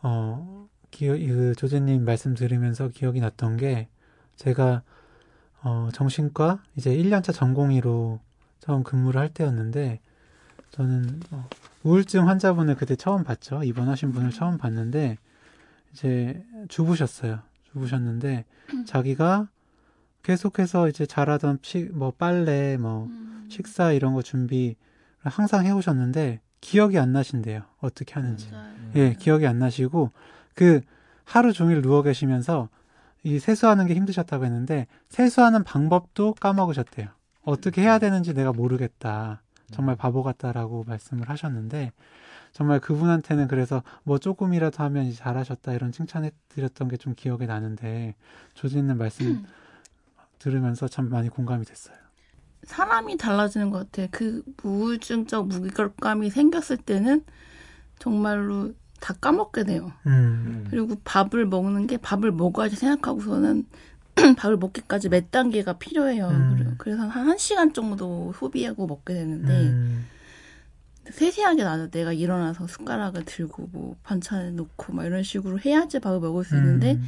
어, 0.01 0.67
기억, 0.91 1.17
그 1.17 1.55
조제님 1.57 2.03
말씀 2.03 2.35
들으면서 2.35 2.89
기억이 2.89 3.21
났던 3.21 3.57
게, 3.57 3.87
제가, 4.35 4.83
어, 5.63 5.89
정신과 5.93 6.61
이제 6.75 6.95
1년차 6.95 7.33
전공의로 7.33 8.19
처음 8.59 8.83
근무를 8.83 9.19
할 9.19 9.29
때였는데, 9.29 10.01
저는, 10.71 11.21
어, 11.31 11.47
우울증 11.83 12.27
환자분을 12.27 12.75
그때 12.75 12.95
처음 12.95 13.23
봤죠. 13.23 13.63
입원하신 13.63 14.11
분을 14.11 14.31
처음 14.31 14.57
봤는데, 14.57 15.17
이제 15.93 16.45
주부셨어요. 16.67 17.39
주부셨는데, 17.73 18.45
자기가 18.85 19.49
계속해서 20.23 20.89
이제 20.89 21.05
잘하던 21.05 21.59
식, 21.61 21.95
뭐, 21.95 22.11
빨래, 22.11 22.77
뭐, 22.77 23.05
음. 23.05 23.29
식사 23.49 23.91
이런 23.91 24.13
거 24.13 24.21
준비를 24.21 24.75
항상 25.23 25.65
해오셨는데 25.65 26.41
기억이 26.61 26.97
안 26.97 27.11
나신대요. 27.11 27.63
어떻게 27.79 28.13
하는지. 28.13 28.49
맞아요. 28.51 28.73
예, 28.95 29.13
기억이 29.13 29.45
안 29.45 29.59
나시고 29.59 30.11
그 30.53 30.81
하루 31.25 31.51
종일 31.51 31.81
누워 31.81 32.01
계시면서 32.01 32.69
이 33.23 33.39
세수하는 33.39 33.87
게 33.87 33.95
힘드셨다고 33.95 34.45
했는데 34.45 34.87
세수하는 35.09 35.63
방법도 35.63 36.35
까먹으셨대요. 36.35 37.07
어떻게 37.43 37.81
해야 37.81 37.99
되는지 37.99 38.33
내가 38.33 38.53
모르겠다. 38.53 39.41
정말 39.71 39.95
바보 39.95 40.23
같다라고 40.23 40.85
말씀을 40.87 41.29
하셨는데 41.29 41.91
정말 42.51 42.79
그분한테는 42.79 43.47
그래서 43.47 43.83
뭐 44.03 44.17
조금이라도 44.17 44.83
하면 44.83 45.13
잘하셨다 45.13 45.73
이런 45.73 45.91
칭찬해 45.91 46.31
드렸던 46.49 46.87
게 46.89 46.97
좀 46.97 47.13
기억에 47.15 47.45
나는데 47.45 48.15
조지님 48.55 48.97
말씀 48.97 49.45
들으면서 50.39 50.87
참 50.87 51.09
많이 51.09 51.29
공감이 51.29 51.65
됐어요. 51.65 51.95
사람이 52.63 53.17
달라지는 53.17 53.69
것 53.69 53.79
같아요. 53.79 54.07
그 54.11 54.43
우울증적 54.63 55.47
무기력감이 55.47 56.29
생겼을 56.29 56.77
때는 56.77 57.23
정말로 57.99 58.73
다 58.99 59.13
까먹게 59.13 59.63
돼요. 59.63 59.91
음. 60.07 60.67
그리고 60.69 60.95
밥을 61.05 61.45
먹는 61.45 61.87
게 61.87 61.97
밥을 61.97 62.31
먹어야지 62.31 62.75
생각하고서는 62.75 63.65
밥을 64.37 64.57
먹기까지 64.57 65.07
몇 65.09 65.31
단계가 65.31 65.73
필요해요. 65.73 66.27
음. 66.29 66.75
그래서 66.77 67.03
한 67.07 67.27
1시간 67.35 67.73
정도 67.73 68.33
소비하고 68.33 68.87
먹게 68.87 69.13
되는데 69.13 69.53
음. 69.67 70.05
세세하게 71.11 71.63
나눠 71.63 71.89
내가 71.89 72.13
일어나서 72.13 72.67
숟가락을 72.67 73.25
들고 73.25 73.69
뭐 73.71 73.95
반찬을 74.03 74.55
놓고 74.55 74.93
막 74.93 75.05
이런 75.05 75.23
식으로 75.23 75.59
해야지 75.59 75.99
밥을 75.99 76.19
먹을 76.19 76.43
수 76.43 76.55
있는데 76.55 76.93
음. 76.93 77.03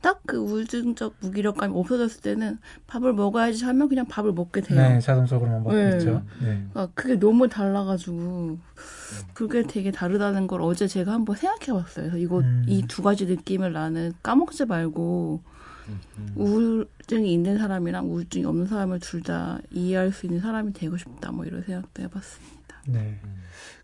딱그 0.00 0.36
우울증적 0.36 1.14
무기력감이 1.20 1.72
없어졌을 1.78 2.22
때는 2.22 2.58
밥을 2.88 3.12
먹어야지 3.12 3.64
하면 3.64 3.88
그냥 3.88 4.06
밥을 4.08 4.32
먹게 4.32 4.60
돼요. 4.60 4.80
네, 4.80 4.98
자동적으로만 4.98 5.62
먹고 5.62 5.76
네. 5.76 5.96
있죠. 5.96 6.22
네. 6.40 6.64
그러니까 6.72 6.88
그게 6.94 7.14
너무 7.18 7.48
달라가지고 7.48 8.58
그게 9.32 9.62
되게 9.62 9.92
다르다는 9.92 10.48
걸 10.48 10.60
어제 10.62 10.88
제가 10.88 11.12
한번 11.12 11.36
생각해봤어요. 11.36 12.06
그래서 12.06 12.16
이거 12.18 12.40
음. 12.40 12.64
이두 12.66 13.02
가지 13.02 13.26
느낌을 13.26 13.72
나는 13.72 14.12
까먹지 14.24 14.64
말고 14.64 15.40
우울증이 16.34 17.32
있는 17.32 17.58
사람이랑 17.58 18.10
우울증이 18.10 18.44
없는 18.44 18.66
사람을 18.66 18.98
둘 19.00 19.22
다 19.22 19.58
이해할 19.70 20.10
수 20.12 20.26
있는 20.26 20.40
사람이 20.40 20.72
되고 20.72 20.96
싶다. 20.96 21.30
뭐 21.30 21.44
이런 21.44 21.62
생각도 21.62 22.02
해봤습니다. 22.02 22.61
네. 22.86 23.20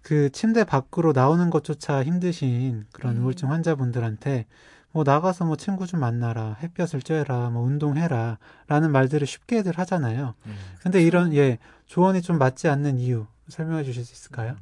그 0.02 0.31
침대 0.31 0.64
밖으로 0.64 1.12
나오는 1.12 1.50
것조차 1.50 2.02
힘드신 2.02 2.87
그런 2.93 3.19
음. 3.19 3.25
우울증 3.25 3.50
환자분들한테 3.50 4.47
뭐 4.90 5.05
나가서 5.05 5.45
뭐 5.45 5.57
친구 5.57 5.87
좀 5.87 6.00
만나라, 6.00 6.57
햇볕을 6.62 7.00
쬐라, 7.00 7.52
뭐 7.52 7.62
운동해라 7.62 8.38
라는 8.67 8.90
말들을 8.90 9.26
쉽게들 9.26 9.78
하잖아요. 9.78 10.35
음. 10.47 10.57
근데 10.81 11.02
이런 11.02 11.35
예 11.35 11.59
조언이 11.87 12.23
좀 12.23 12.38
맞지 12.38 12.69
않는 12.69 12.99
이유 12.99 13.26
설명해 13.49 13.85
주실 13.85 14.05
수 14.05 14.12
있을까요? 14.12 14.57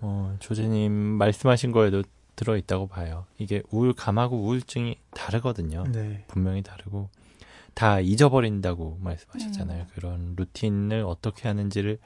어, 0.00 0.36
조제님 0.40 0.92
말씀하신 0.92 1.72
거에도 1.72 2.02
들어 2.36 2.56
있다고 2.56 2.88
봐요. 2.88 3.26
이게 3.38 3.62
우울감하고 3.70 4.36
우울증이 4.36 4.98
다르거든요. 5.12 5.84
네. 5.92 6.24
분명히 6.26 6.62
다르고 6.62 7.08
다 7.74 8.00
잊어버린다고 8.00 8.98
말씀하셨잖아요. 9.00 9.82
음. 9.82 9.86
그런 9.94 10.34
루틴을 10.36 11.04
어떻게 11.06 11.48
하는지를 11.48 11.98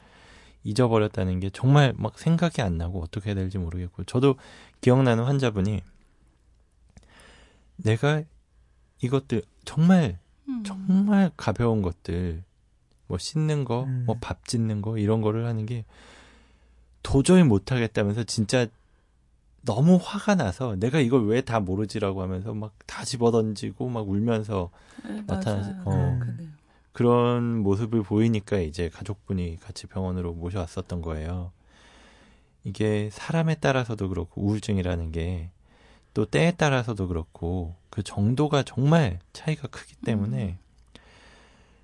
잊어버렸다는 0.64 1.40
게 1.40 1.50
정말 1.50 1.94
막 1.96 2.18
생각이 2.18 2.60
안 2.62 2.76
나고 2.78 3.02
어떻게 3.02 3.30
해야 3.30 3.34
될지 3.34 3.58
모르겠고 3.58 4.04
저도 4.04 4.36
기억나는 4.80 5.24
환자분이 5.24 5.80
내가 7.76 8.22
이것들 9.00 9.42
정말 9.64 10.18
음. 10.48 10.62
정말 10.64 11.30
가벼운 11.36 11.82
것들 11.82 12.42
뭐 13.06 13.16
씻는 13.18 13.64
거, 13.64 13.84
음. 13.84 14.04
뭐밥 14.06 14.46
짓는 14.46 14.82
거 14.82 14.98
이런 14.98 15.22
거를 15.22 15.46
하는 15.46 15.64
게 15.64 15.84
도저히 17.02 17.42
못 17.42 17.72
하겠다면서 17.72 18.24
진짜 18.24 18.66
너무 19.64 19.98
화가 20.02 20.34
나서 20.34 20.76
내가 20.76 21.00
이걸 21.00 21.26
왜 21.26 21.40
다 21.42 21.60
모르지라고 21.60 22.22
하면서 22.22 22.52
막 22.54 22.72
다 22.86 23.04
집어던지고 23.04 23.88
막 23.90 24.08
울면서 24.08 24.70
네, 25.04 25.22
나타나서-. 25.26 25.82
어. 25.86 26.18
그래요. 26.20 26.48
그런 26.92 27.59
모습을 27.59 28.02
보이니까 28.02 28.59
이제 28.59 28.88
가족분이 28.88 29.59
같이 29.61 29.87
병원으로 29.87 30.35
모셔왔었던 30.35 31.02
거예요. 31.02 31.52
이게 32.64 33.09
사람에 33.12 33.57
따라서도 33.57 34.09
그렇고 34.09 34.42
우울증이라는 34.42 35.12
게 35.12 35.50
또 36.18 36.26
때에 36.26 36.50
따라서도 36.50 37.07
그렇고 37.07 37.76
그 37.90 38.02
정도가 38.02 38.64
정말 38.64 39.21
차이가 39.33 39.68
크기 39.68 39.95
때문에 40.04 40.59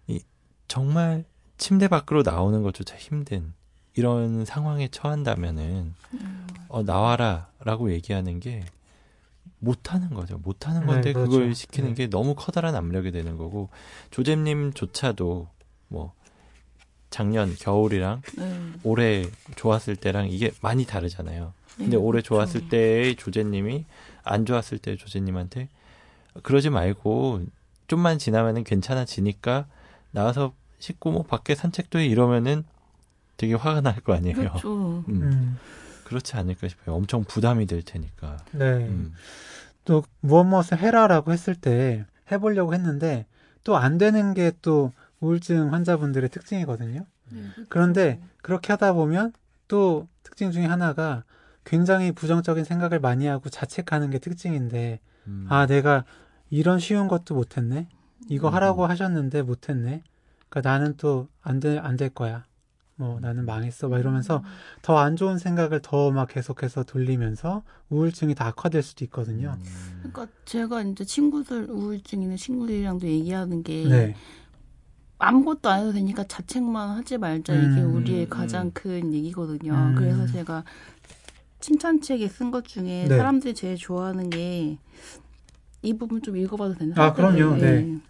이 0.08 0.20
정말 0.66 1.24
침대 1.56 1.86
밖으로 1.86 2.24
나오는 2.24 2.60
것조차 2.64 2.96
힘든 2.96 3.54
이런 3.94 4.44
상황에 4.44 4.88
처한다면은 4.88 5.94
음. 6.14 6.46
어 6.68 6.82
나와라라고 6.82 7.92
얘기하는 7.92 8.40
게 8.40 8.64
못하는 9.64 10.10
거죠. 10.10 10.38
못하는 10.38 10.82
네, 10.82 10.86
건데 10.86 11.12
그렇죠. 11.12 11.30
그걸 11.30 11.54
시키는 11.54 11.90
네. 11.90 11.94
게 11.94 12.06
너무 12.10 12.34
커다란 12.34 12.74
압력이 12.74 13.10
되는 13.10 13.36
거고 13.36 13.70
조잼님조차도 14.10 15.48
뭐 15.88 16.12
작년 17.10 17.54
겨울이랑 17.54 18.22
네. 18.36 18.60
올해 18.82 19.24
좋았을 19.56 19.96
때랑 19.96 20.28
이게 20.30 20.50
많이 20.60 20.84
다르잖아요. 20.84 21.52
근데 21.76 21.90
네, 21.92 21.96
올해 21.96 22.20
그렇죠. 22.22 22.34
좋았을 22.36 22.68
때의 22.68 23.16
조제님이 23.16 23.84
안 24.22 24.46
좋았을 24.46 24.78
때의 24.78 24.96
조제님한테 24.96 25.68
그러지 26.42 26.70
말고 26.70 27.42
좀만 27.86 28.18
지나면은 28.18 28.64
괜찮아지니까 28.64 29.66
나와서 30.10 30.54
씻고 30.78 31.12
뭐 31.12 31.22
밖에 31.22 31.54
산책도 31.54 31.98
해 31.98 32.06
이러면은 32.06 32.64
되게 33.36 33.54
화가 33.54 33.80
날 33.80 34.00
거 34.00 34.14
아니에요. 34.14 34.36
그렇죠. 34.36 35.04
음, 35.08 35.22
음. 35.22 35.58
그렇지 36.04 36.36
않을까 36.36 36.68
싶어요. 36.68 36.94
엄청 36.96 37.24
부담이 37.24 37.66
될 37.66 37.82
테니까. 37.82 38.44
네. 38.52 38.64
음. 38.88 39.12
또 39.84 40.02
무엇 40.20 40.44
무엇을 40.44 40.78
해라라고 40.78 41.32
했을 41.32 41.54
때 41.54 42.04
해보려고 42.32 42.74
했는데 42.74 43.26
또 43.64 43.76
안 43.76 43.98
되는 43.98 44.34
게 44.34 44.52
또 44.62 44.92
우울증 45.20 45.72
환자분들의 45.72 46.28
특징이거든요. 46.30 47.06
네, 47.30 47.40
그렇죠. 47.54 47.66
그런데 47.70 48.20
그렇게 48.42 48.72
하다 48.72 48.92
보면 48.92 49.32
또 49.68 50.06
특징 50.22 50.52
중에 50.52 50.66
하나가 50.66 51.24
굉장히 51.64 52.12
부정적인 52.12 52.64
생각을 52.64 53.00
많이 53.00 53.26
하고 53.26 53.48
자책하는 53.48 54.10
게 54.10 54.18
특징인데 54.18 55.00
음. 55.26 55.46
아 55.48 55.66
내가 55.66 56.04
이런 56.50 56.78
쉬운 56.78 57.08
것도 57.08 57.34
못했네 57.34 57.88
이거 58.28 58.48
음. 58.48 58.54
하라고 58.54 58.84
하셨는데 58.86 59.42
못했네 59.42 60.02
그러니까 60.50 60.70
나는 60.70 60.96
또 60.98 61.28
안 61.42 61.60
될 61.60 61.78
안 61.82 61.96
될 61.96 62.10
거야 62.10 62.44
뭐 62.96 63.18
나는 63.20 63.44
망했어 63.44 63.88
막 63.88 63.98
이러면서 63.98 64.42
더 64.82 64.98
안 64.98 65.16
좋은 65.16 65.38
생각을 65.38 65.80
더 65.82 66.10
막 66.12 66.28
계속해서 66.28 66.84
돌리면서 66.84 67.62
우울증이 67.90 68.34
더 68.34 68.44
악화될 68.44 68.82
수도 68.82 69.04
있거든요. 69.06 69.56
음. 69.58 69.98
그러니까 70.12 70.26
제가 70.44 70.82
이제 70.82 71.04
친구들 71.04 71.68
우울증 71.70 72.22
있는 72.22 72.36
친구들이랑도 72.36 73.06
얘기하는 73.08 73.62
게 73.62 73.84
네, 73.88 74.14
아무것도 75.18 75.68
안 75.70 75.80
해도 75.80 75.92
되니까 75.92 76.24
자책만 76.24 76.90
하지 76.98 77.18
말자 77.18 77.54
이게 77.54 77.82
음, 77.82 77.96
우리의 77.96 78.24
음. 78.24 78.28
가장 78.30 78.70
큰 78.72 79.12
얘기거든요. 79.12 79.72
음. 79.72 79.94
그래서 79.96 80.26
제가 80.26 80.64
칭찬책에 81.60 82.28
쓴 82.28 82.50
것 82.50 82.64
중에 82.64 83.06
네. 83.08 83.16
사람들이 83.16 83.54
제일 83.54 83.76
좋아하는 83.76 84.30
게 84.30 84.78
이 85.82 85.92
부분 85.92 86.22
좀 86.22 86.34
읽어봐도 86.34 86.72
되나요? 86.74 86.94
아, 86.98 87.12
그럼요. 87.12 87.56
네. 87.56 88.00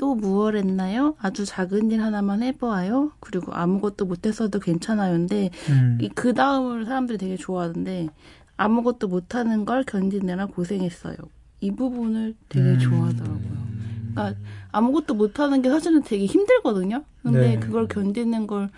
또 0.00 0.14
무얼 0.14 0.56
했나요? 0.56 1.14
아주 1.20 1.44
작은 1.44 1.90
일 1.90 2.00
하나만 2.00 2.42
해보아요. 2.42 3.12
그리고 3.20 3.52
아무것도 3.52 4.06
못했어도 4.06 4.58
괜찮아요인데 4.58 5.50
음, 5.68 5.98
그 6.14 6.32
다음을 6.32 6.86
사람들이 6.86 7.18
되게 7.18 7.36
좋아하는데 7.36 8.08
아무것도 8.56 9.08
못하는 9.08 9.66
걸 9.66 9.84
견디느라 9.84 10.46
고생했어요. 10.46 11.16
이 11.60 11.70
부분을 11.70 12.34
되게 12.48 12.64
음. 12.64 12.78
좋아하더라고요. 12.78 13.70
그러니까 14.14 14.40
아무것도 14.72 15.12
못하는 15.12 15.60
게 15.60 15.68
사실은 15.68 16.02
되게 16.02 16.24
힘들거든요. 16.24 17.04
근데 17.22 17.56
네. 17.56 17.58
그걸 17.58 17.86
견디는 17.86 18.46
걸 18.46 18.70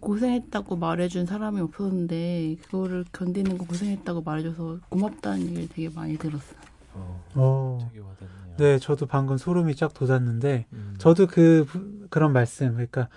고생했다고 0.00 0.74
말해준 0.74 1.26
사람이 1.26 1.60
없었는데 1.60 2.56
그거를 2.64 3.04
견디는 3.12 3.58
거 3.58 3.64
고생했다고 3.64 4.22
말해줘서 4.22 4.80
고맙다는 4.88 5.46
얘기를 5.46 5.68
되게 5.68 5.88
많이 5.88 6.18
들었어요. 6.18 6.58
어, 6.94 7.24
어, 7.34 7.78
되게 7.88 8.00
와닿네요. 8.00 8.56
네, 8.56 8.78
저도 8.78 9.06
방금 9.06 9.36
소름이 9.36 9.74
쫙 9.76 9.92
돋았는데 9.94 10.66
음. 10.72 10.94
저도 10.98 11.26
그 11.26 11.64
부- 11.68 12.06
그런 12.10 12.32
말씀 12.32 12.72
그러니까 12.74 13.08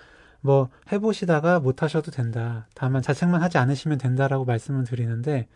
뭐 0.42 0.70
해보시다가 0.92 1.60
못 1.60 1.84
하셔도 1.84 2.12
된다. 2.12 2.68
다만 2.74 3.02
자책만 3.02 3.42
하지 3.42 3.58
않으시면 3.58 3.98
된다라고 3.98 4.46
말씀을 4.46 4.84
드리는데 4.86 5.48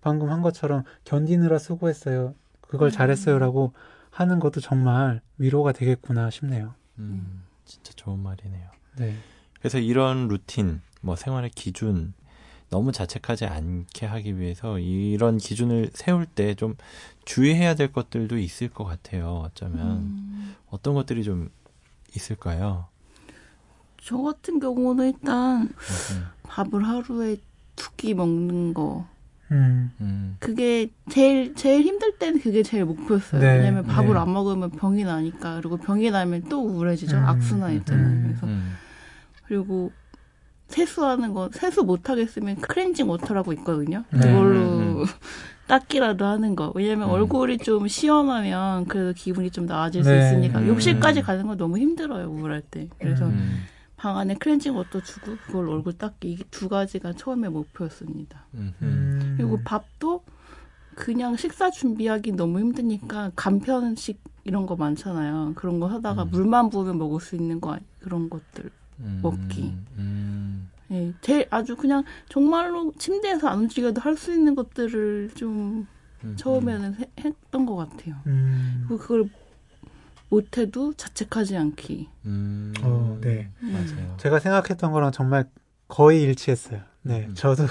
방금 0.00 0.30
한 0.30 0.42
것처럼 0.42 0.84
견디느라 1.04 1.58
수고했어요. 1.58 2.34
그걸 2.60 2.88
음. 2.88 2.90
잘했어요라고 2.90 3.72
하는 4.10 4.40
것도 4.40 4.60
정말 4.60 5.20
위로가 5.38 5.72
되겠구나 5.72 6.30
싶네요. 6.30 6.74
음, 6.98 7.42
진짜 7.64 7.92
좋은 7.94 8.18
말이네요. 8.18 8.68
네. 8.96 9.14
그래서 9.58 9.78
이런 9.78 10.28
루틴, 10.28 10.80
뭐 11.00 11.14
생활의 11.16 11.50
기준 11.50 12.14
너무 12.70 12.92
자책하지 12.92 13.46
않게 13.46 14.06
하기 14.06 14.38
위해서 14.38 14.78
이런 14.78 15.38
기준을 15.38 15.90
세울 15.94 16.26
때 16.26 16.54
좀 16.54 16.74
주의해야 17.28 17.74
될 17.74 17.92
것들도 17.92 18.38
있을 18.38 18.70
것 18.70 18.84
같아요. 18.84 19.42
어쩌면 19.44 19.98
음, 19.98 20.54
어떤 20.70 20.94
것들이 20.94 21.22
좀 21.24 21.50
있을까요? 22.16 22.86
저 24.02 24.16
같은 24.16 24.58
경우는 24.60 25.08
일단 25.12 25.62
음, 25.64 26.26
밥을 26.44 26.86
하루에 26.88 27.36
두 27.76 27.90
끼 27.98 28.14
먹는 28.14 28.72
거 28.74 29.06
음, 29.50 29.92
음, 30.00 30.36
그게 30.40 30.90
제일 31.10 31.54
제일 31.54 31.82
힘들 31.82 32.16
때는 32.18 32.40
그게 32.40 32.62
제일 32.62 32.84
목표였어요. 32.86 33.40
네, 33.42 33.58
왜냐면 33.58 33.84
밥을 33.84 34.14
네. 34.14 34.20
안 34.20 34.32
먹으면 34.32 34.70
병이 34.70 35.04
나니까 35.04 35.56
그리고 35.56 35.76
병이 35.76 36.10
나면 36.10 36.44
또 36.48 36.64
우울해지죠. 36.64 37.16
음, 37.18 37.24
악순환 37.26 37.74
있잖아요. 37.76 38.06
음. 38.06 38.22
그래서 38.26 38.46
음, 38.46 38.74
그리고 39.46 39.92
세수하는 40.68 41.34
거 41.34 41.50
세수 41.52 41.82
못 41.82 42.08
하겠으면 42.08 42.56
cleansing 42.62 43.08
water라고 43.10 43.52
있거든요. 43.54 44.04
네. 44.12 44.18
그걸로 44.20 45.02
음, 45.02 45.04
음. 45.68 45.80
닦기라도 45.80 46.24
하는 46.24 46.56
거. 46.56 46.72
왜냐면 46.74 47.08
음. 47.08 47.14
얼굴이 47.14 47.58
좀 47.58 47.86
시원하면 47.86 48.86
그래도 48.86 49.12
기분이 49.12 49.50
좀 49.50 49.66
나아질 49.66 50.02
네. 50.02 50.08
수 50.08 50.26
있으니까 50.26 50.60
음. 50.60 50.68
욕실까지 50.68 51.22
가는 51.22 51.46
거 51.46 51.56
너무 51.56 51.78
힘들어요 51.78 52.28
우울할 52.28 52.62
때. 52.62 52.88
그래서 52.98 53.26
음, 53.26 53.64
방 53.96 54.16
안에 54.18 54.34
cleansing 54.34 54.74
water 54.76 55.02
두고 55.02 55.36
그걸 55.46 55.68
얼굴 55.68 55.92
닦기 55.92 56.32
이게 56.32 56.44
두 56.50 56.68
가지가 56.68 57.12
처음에 57.12 57.48
목표였습니다. 57.48 58.46
음. 58.54 59.34
그리고 59.36 59.60
밥도 59.64 60.24
그냥 60.94 61.36
식사 61.36 61.70
준비하기 61.70 62.32
너무 62.32 62.58
힘드니까 62.58 63.30
간편식 63.36 64.20
이런 64.44 64.66
거 64.66 64.74
많잖아요. 64.74 65.52
그런 65.54 65.78
거 65.78 65.86
하다가 65.86 66.24
음. 66.24 66.30
물만 66.30 66.70
부으면 66.70 66.98
먹을 66.98 67.20
수 67.20 67.36
있는 67.36 67.60
거 67.60 67.78
그런 68.00 68.30
것들. 68.30 68.70
음, 69.00 69.20
먹기. 69.22 69.74
음, 70.90 70.94
예, 70.94 71.14
제일 71.20 71.46
아주 71.50 71.76
그냥 71.76 72.04
정말로 72.28 72.92
침대에서 72.98 73.48
안 73.48 73.60
움직여도 73.60 74.00
할 74.00 74.16
수 74.16 74.32
있는 74.32 74.54
것들을 74.54 75.30
좀 75.34 75.86
음, 76.24 76.34
처음에는 76.36 76.94
해- 77.00 77.10
했던 77.20 77.66
것 77.66 77.76
같아요. 77.76 78.16
음. 78.26 78.84
그리고 78.88 79.02
그걸 79.02 79.30
못해도 80.30 80.94
자책하지 80.94 81.56
않기. 81.56 82.08
음, 82.26 82.74
어, 82.82 83.18
네. 83.20 83.48
음. 83.62 83.72
맞아요. 83.72 84.16
제가 84.18 84.38
생각했던 84.40 84.92
거랑 84.92 85.12
정말 85.12 85.48
거의 85.88 86.22
일치했어요. 86.22 86.80
네, 87.02 87.26
음. 87.26 87.34
저도 87.34 87.64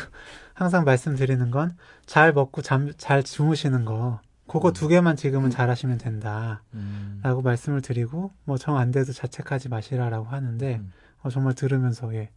항상 0.53 0.84
말씀드리는 0.86 1.51
건 1.51 1.75
잘 2.08 2.34
먹고 2.34 2.62
잠, 2.62 2.91
잘 2.97 3.21
주무시는 3.21 3.84
거, 3.86 4.21
그거 4.47 4.69
음. 4.69 4.73
두 4.73 4.88
개만 4.88 5.17
지금은 5.17 5.49
잘 5.49 5.69
하시면 5.69 5.97
된다. 5.97 6.63
음, 6.73 7.19
라고 7.21 7.41
말씀을 7.41 7.82
드리고, 7.82 8.32
뭐 8.45 8.58
정 8.58 8.77
안 8.77 8.91
돼도 8.91 9.12
자책하지 9.12 9.67
마시라라고 9.69 10.25
하는데, 10.27 10.77
음. 10.77 10.91
어, 11.21 11.30
정말 11.30 11.53
들으면서, 11.53 12.12
예, 12.15 12.30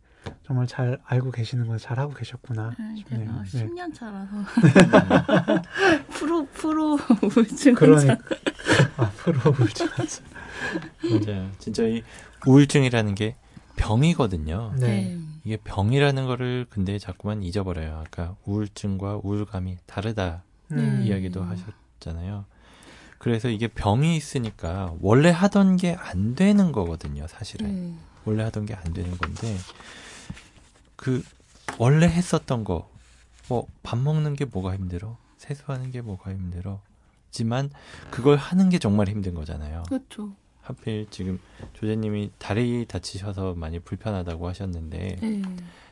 정말 0.46 0.66
잘 0.66 0.98
알고 1.04 1.30
계시는구나, 1.30 1.78
잘 1.78 1.98
하고 1.98 2.12
계셨구나. 2.12 2.74
아, 2.78 2.94
싶네요. 2.96 3.42
네. 3.52 3.66
10년 3.66 3.94
차라서 3.94 4.30
프로 6.10 6.46
프로 6.46 6.98
우울증 7.22 7.74
그러니까, 7.74 8.18
앞으로 8.96 9.54
울지 9.58 9.86
마세요. 9.96 10.26
맞아요. 11.24 11.50
진짜 11.58 11.84
이 11.84 12.02
우울증이라는 12.46 13.14
게 13.14 13.36
병이거든요. 13.76 14.74
네. 14.78 15.18
이게 15.44 15.56
병이라는 15.56 16.26
거를 16.26 16.66
근데 16.68 16.98
자꾸만 16.98 17.42
잊어버려요. 17.42 18.02
아까 18.06 18.36
우울증과 18.44 19.20
우울감이 19.22 19.78
다르다 19.86 20.42
음, 20.72 20.76
네. 21.00 21.06
이야기도 21.06 21.42
하셨잖아요. 21.42 22.44
그래서 23.18 23.48
이게 23.48 23.68
병이 23.68 24.16
있으니까 24.16 24.94
원래 25.00 25.30
하던 25.30 25.76
게 25.76 25.94
안 25.98 26.34
되는 26.34 26.72
거거든요, 26.72 27.26
사실은. 27.28 27.66
네. 27.90 27.94
원래 28.26 28.42
하던 28.44 28.66
게 28.66 28.74
안 28.74 28.92
되는 28.92 29.16
건데 29.16 29.56
그 31.00 31.22
원래 31.78 32.06
했었던 32.06 32.64
거 32.64 32.90
뭐 33.48 33.66
밥 33.82 33.98
먹는 33.98 34.36
게 34.36 34.44
뭐가 34.44 34.74
힘들어 34.76 35.16
세수하는 35.38 35.90
게 35.90 36.00
뭐가 36.02 36.30
힘들어 36.30 36.80
지만 37.32 37.70
그걸 38.10 38.36
하는 38.36 38.68
게 38.70 38.78
정말 38.78 39.08
힘든 39.08 39.34
거잖아요 39.34 39.82
그렇죠. 39.88 40.32
하필 40.62 41.06
지금 41.10 41.40
조제님이 41.74 42.30
다리 42.38 42.84
다치셔서 42.86 43.54
많이 43.54 43.80
불편하다고 43.80 44.46
하셨는데 44.48 45.16
네. 45.20 45.42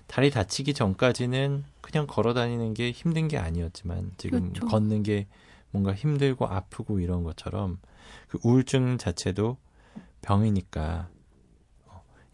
다리 0.06 0.30
다치기 0.30 0.72
전까지는 0.74 1.64
그냥 1.80 2.06
걸어 2.06 2.32
다니는 2.32 2.74
게 2.74 2.92
힘든 2.92 3.26
게 3.28 3.38
아니었지만 3.38 4.12
지금 4.18 4.52
그렇죠. 4.52 4.66
걷는 4.66 5.02
게 5.02 5.26
뭔가 5.70 5.94
힘들고 5.94 6.46
아프고 6.46 7.00
이런 7.00 7.24
것처럼 7.24 7.78
그 8.28 8.38
우울증 8.44 8.98
자체도 8.98 9.56
병이니까 10.22 11.08
어, 11.10 11.17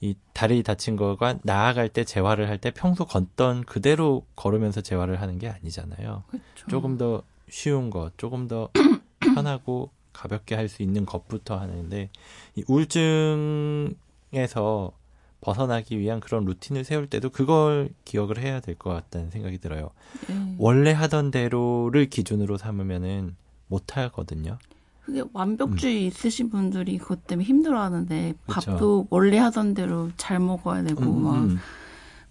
이 0.04 0.14
다리 0.34 0.62
다친 0.62 0.96
거가 0.96 1.38
나아갈 1.44 1.88
때 1.88 2.04
재활을 2.04 2.50
할 2.50 2.58
때 2.58 2.70
평소 2.70 3.06
걷던 3.06 3.64
그대로 3.64 4.26
걸으면서 4.36 4.82
재활을 4.82 5.22
하는 5.22 5.38
게 5.38 5.48
아니잖아요. 5.48 6.24
그렇죠. 6.28 6.66
조금 6.68 6.98
더 6.98 7.22
쉬운 7.48 7.88
것, 7.88 8.12
조금 8.18 8.46
더 8.46 8.68
편하고 9.34 9.90
가볍게 10.12 10.54
할 10.56 10.68
수 10.68 10.82
있는 10.82 11.06
것부터 11.06 11.58
하는데 11.58 12.10
이 12.54 12.64
우울증에서 12.68 14.92
벗어나기 15.40 15.98
위한 15.98 16.20
그런 16.20 16.44
루틴을 16.44 16.84
세울 16.84 17.08
때도 17.08 17.30
그걸 17.30 17.88
기억을 18.04 18.36
해야 18.38 18.60
될 18.60 18.74
것 18.76 18.90
같다는 18.90 19.30
생각이 19.30 19.56
들어요. 19.58 19.90
네. 20.28 20.54
원래 20.58 20.92
하던 20.92 21.30
대로를 21.30 22.10
기준으로 22.10 22.58
삼으면은 22.58 23.36
못 23.68 23.96
하거든요. 23.96 24.58
그게 25.04 25.22
완벽주의 25.32 26.06
있으신 26.06 26.48
분들이 26.50 26.98
그것 26.98 27.26
때문에 27.26 27.44
힘들어하는데 27.46 28.28
음. 28.30 28.34
그쵸. 28.46 28.72
밥도 28.72 29.06
원래 29.10 29.38
하던 29.38 29.74
대로 29.74 30.10
잘 30.16 30.38
먹어야 30.38 30.82
되고 30.82 31.02
음, 31.02 31.22
막 31.22 31.34
음. 31.36 31.58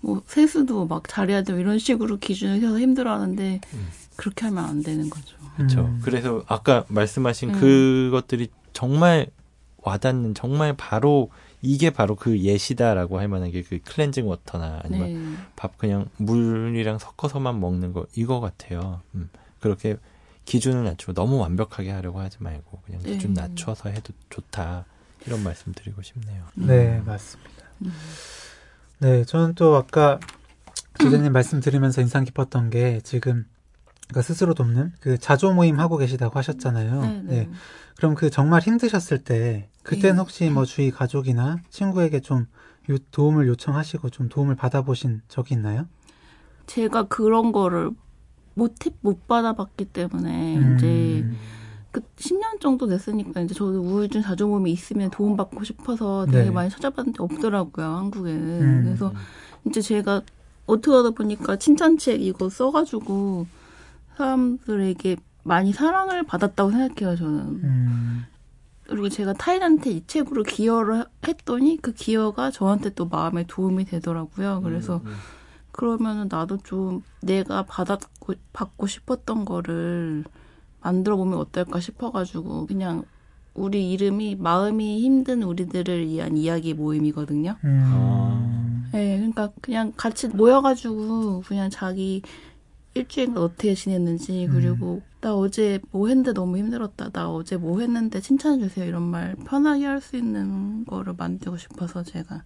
뭐 0.02 0.22
세수도 0.26 0.88
막 0.88 1.08
잘해야 1.08 1.44
되고 1.44 1.60
이런 1.60 1.78
식으로 1.80 2.18
기준을 2.18 2.60
세워서 2.60 2.80
힘들어하는데 2.80 3.62
음. 3.74 3.88
그렇게 4.16 4.46
하면 4.48 4.66
안 4.66 4.82
되는 4.84 5.10
거죠. 5.10 5.38
그렇죠. 5.56 5.82
음. 5.82 6.02
그래서 6.04 6.44
아까 6.48 6.84
말씀하신 6.88 7.52
음. 7.52 7.60
그것들이 7.60 8.50
정말 8.74 9.28
와닿는 9.78 10.34
정말 10.34 10.74
바로 10.76 11.30
이게 11.62 11.90
바로 11.92 12.16
그 12.16 12.40
예시다라고 12.40 13.20
할 13.20 13.28
만한 13.28 13.52
게 13.52 13.62
그 13.62 13.80
클렌징 13.86 14.28
워터나 14.28 14.82
아니면 14.84 15.14
네. 15.14 15.38
밥 15.56 15.78
그냥 15.78 16.08
물이랑 16.18 16.98
섞어서만 17.00 17.60
먹는 17.60 17.94
거 17.94 18.06
이거 18.16 18.40
같아요. 18.40 19.02
음, 19.16 19.30
그렇게 19.60 19.98
기준을 20.46 20.84
낮추고 20.84 21.14
너무 21.14 21.38
완벽하게 21.38 21.92
하려고 21.92 22.20
하지 22.20 22.38
말고 22.42 22.82
그냥 22.86 23.02
기준 23.02 23.34
네. 23.34 23.42
낮춰서 23.42 23.90
해도 23.90 24.14
좋다 24.30 24.86
이런 25.26 25.42
말씀 25.44 25.72
드리고 25.74 26.02
싶네요. 26.02 26.46
네, 26.56 27.02
맞습니다. 27.06 27.52
음. 27.86 27.94
네, 29.00 29.24
저는 29.26 29.56
또 29.56 29.76
아까 29.76 30.20
조제님 31.00 31.32
말씀 31.34 31.60
드리면서 31.60 32.02
인상 32.02 32.24
깊었던 32.24 32.70
게 32.70 33.00
지금 33.04 33.46
그러니까 34.08 34.22
스스로 34.22 34.54
돕는 34.54 34.94
그 35.00 35.18
자조 35.18 35.54
모임 35.54 35.80
하고 35.80 35.98
계시다고 35.98 36.38
하셨잖아요. 36.38 37.02
네, 37.02 37.22
네. 37.24 37.50
그럼 37.96 38.16
그 38.16 38.30
정말 38.30 38.62
힘드셨을 38.62 39.20
때 39.24 39.70
그때는 39.84 40.16
네. 40.16 40.20
혹시 40.20 40.50
뭐 40.50 40.66
주위 40.66 40.92
가족이나 40.92 41.58
친구에게 41.70 42.20
좀 42.20 42.48
요- 42.90 42.98
도움을 43.12 43.48
요청하시고 43.48 44.10
좀 44.10 44.28
도움을 44.30 44.56
받아보신 44.56 45.22
적이 45.30 45.56
있나요? 45.56 45.88
제가 46.68 47.04
그런 47.04 47.52
거를 47.52 47.92
못, 48.56 48.86
해- 48.86 48.92
못 49.02 49.28
받아봤기 49.28 49.86
때문에 49.86 50.58
음. 50.58 50.76
이제 50.76 51.26
그 51.92 52.02
10년 52.18 52.60
정도 52.60 52.88
됐으니까 52.88 53.42
이제 53.42 53.54
저도 53.54 53.80
우울증 53.82 54.22
자조몸이 54.22 54.72
있으면 54.72 55.10
도움받고 55.12 55.64
싶어서 55.64 56.26
되게 56.26 56.46
네. 56.46 56.52
많이 56.52 56.70
찾아봤는데 56.70 57.22
없더라고요 57.22 57.86
한국에는 57.86 58.62
음. 58.62 58.82
그래서 58.84 59.14
이제 59.68 59.82
제가 59.82 60.22
어떻게 60.66 60.96
하다 60.96 61.12
보니까 61.12 61.56
칭찬책 61.58 62.22
이거 62.22 62.50
써가지고 62.50 63.46
사람들에게 64.18 65.18
많이 65.44 65.74
사랑을 65.74 66.24
받았다고 66.24 66.72
생각해요 66.72 67.16
저는 67.18 67.40
음, 67.64 68.26
그리고 68.88 69.10
제가 69.10 69.34
타인한테 69.34 69.92
이 69.92 70.04
책으로 70.08 70.44
기여를 70.44 71.06
했더니 71.28 71.78
그 71.82 71.92
기여가 71.94 72.50
저한테 72.52 72.92
또 72.92 73.06
마음에 73.06 73.44
도움이 73.48 73.86
되더라고요 73.86 74.62
그래서 74.64 75.02
음, 75.04 75.08
음. 75.08 75.16
그러면은 75.72 76.28
나도 76.30 76.58
좀 76.64 77.02
내가 77.22 77.64
받았 77.64 78.00
고 78.24 78.36
받고 78.54 78.88
싶었던 78.88 79.44
거를 79.44 80.24
만들어 80.82 81.18
보면 81.18 81.38
어떨까 81.40 81.82
싶어가지고 81.82 82.68
그냥 82.68 83.04
우리 83.54 83.92
이름이 83.92 84.36
마음이 84.38 85.02
힘든 85.02 85.44
우리들을 85.44 86.08
위한 86.08 86.38
이야기 86.38 86.74
모임이거든요. 86.74 87.58
음, 87.66 88.90
네, 88.94 89.18
그러니까 89.18 89.52
그냥 89.62 89.92
같이 89.98 90.30
모여가지고 90.30 91.42
그냥 91.42 91.70
자기 91.70 92.22
일주일 92.94 93.38
어떻게 93.38 93.74
지냈는지 93.76 94.48
그리고 94.52 95.02
나 95.20 95.36
어제 95.36 95.80
뭐 95.92 96.08
했는데 96.08 96.32
너무 96.34 96.58
힘들었다. 96.58 97.10
나 97.10 97.30
어제 97.30 97.58
뭐 97.58 97.80
했는데 97.82 98.22
칭찬해 98.22 98.60
주세요. 98.60 98.86
이런 98.86 99.02
말 99.04 99.36
편하게 99.36 99.86
할 99.86 100.00
수 100.02 100.16
있는 100.16 100.86
거를 100.86 101.14
만들고 101.18 101.58
싶어서 101.58 102.04
제가 102.04 102.44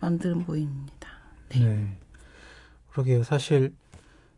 만든 0.00 0.44
모임입니다. 0.44 1.08
네. 1.50 1.98
그러게요. 2.90 3.22
사실 3.22 3.74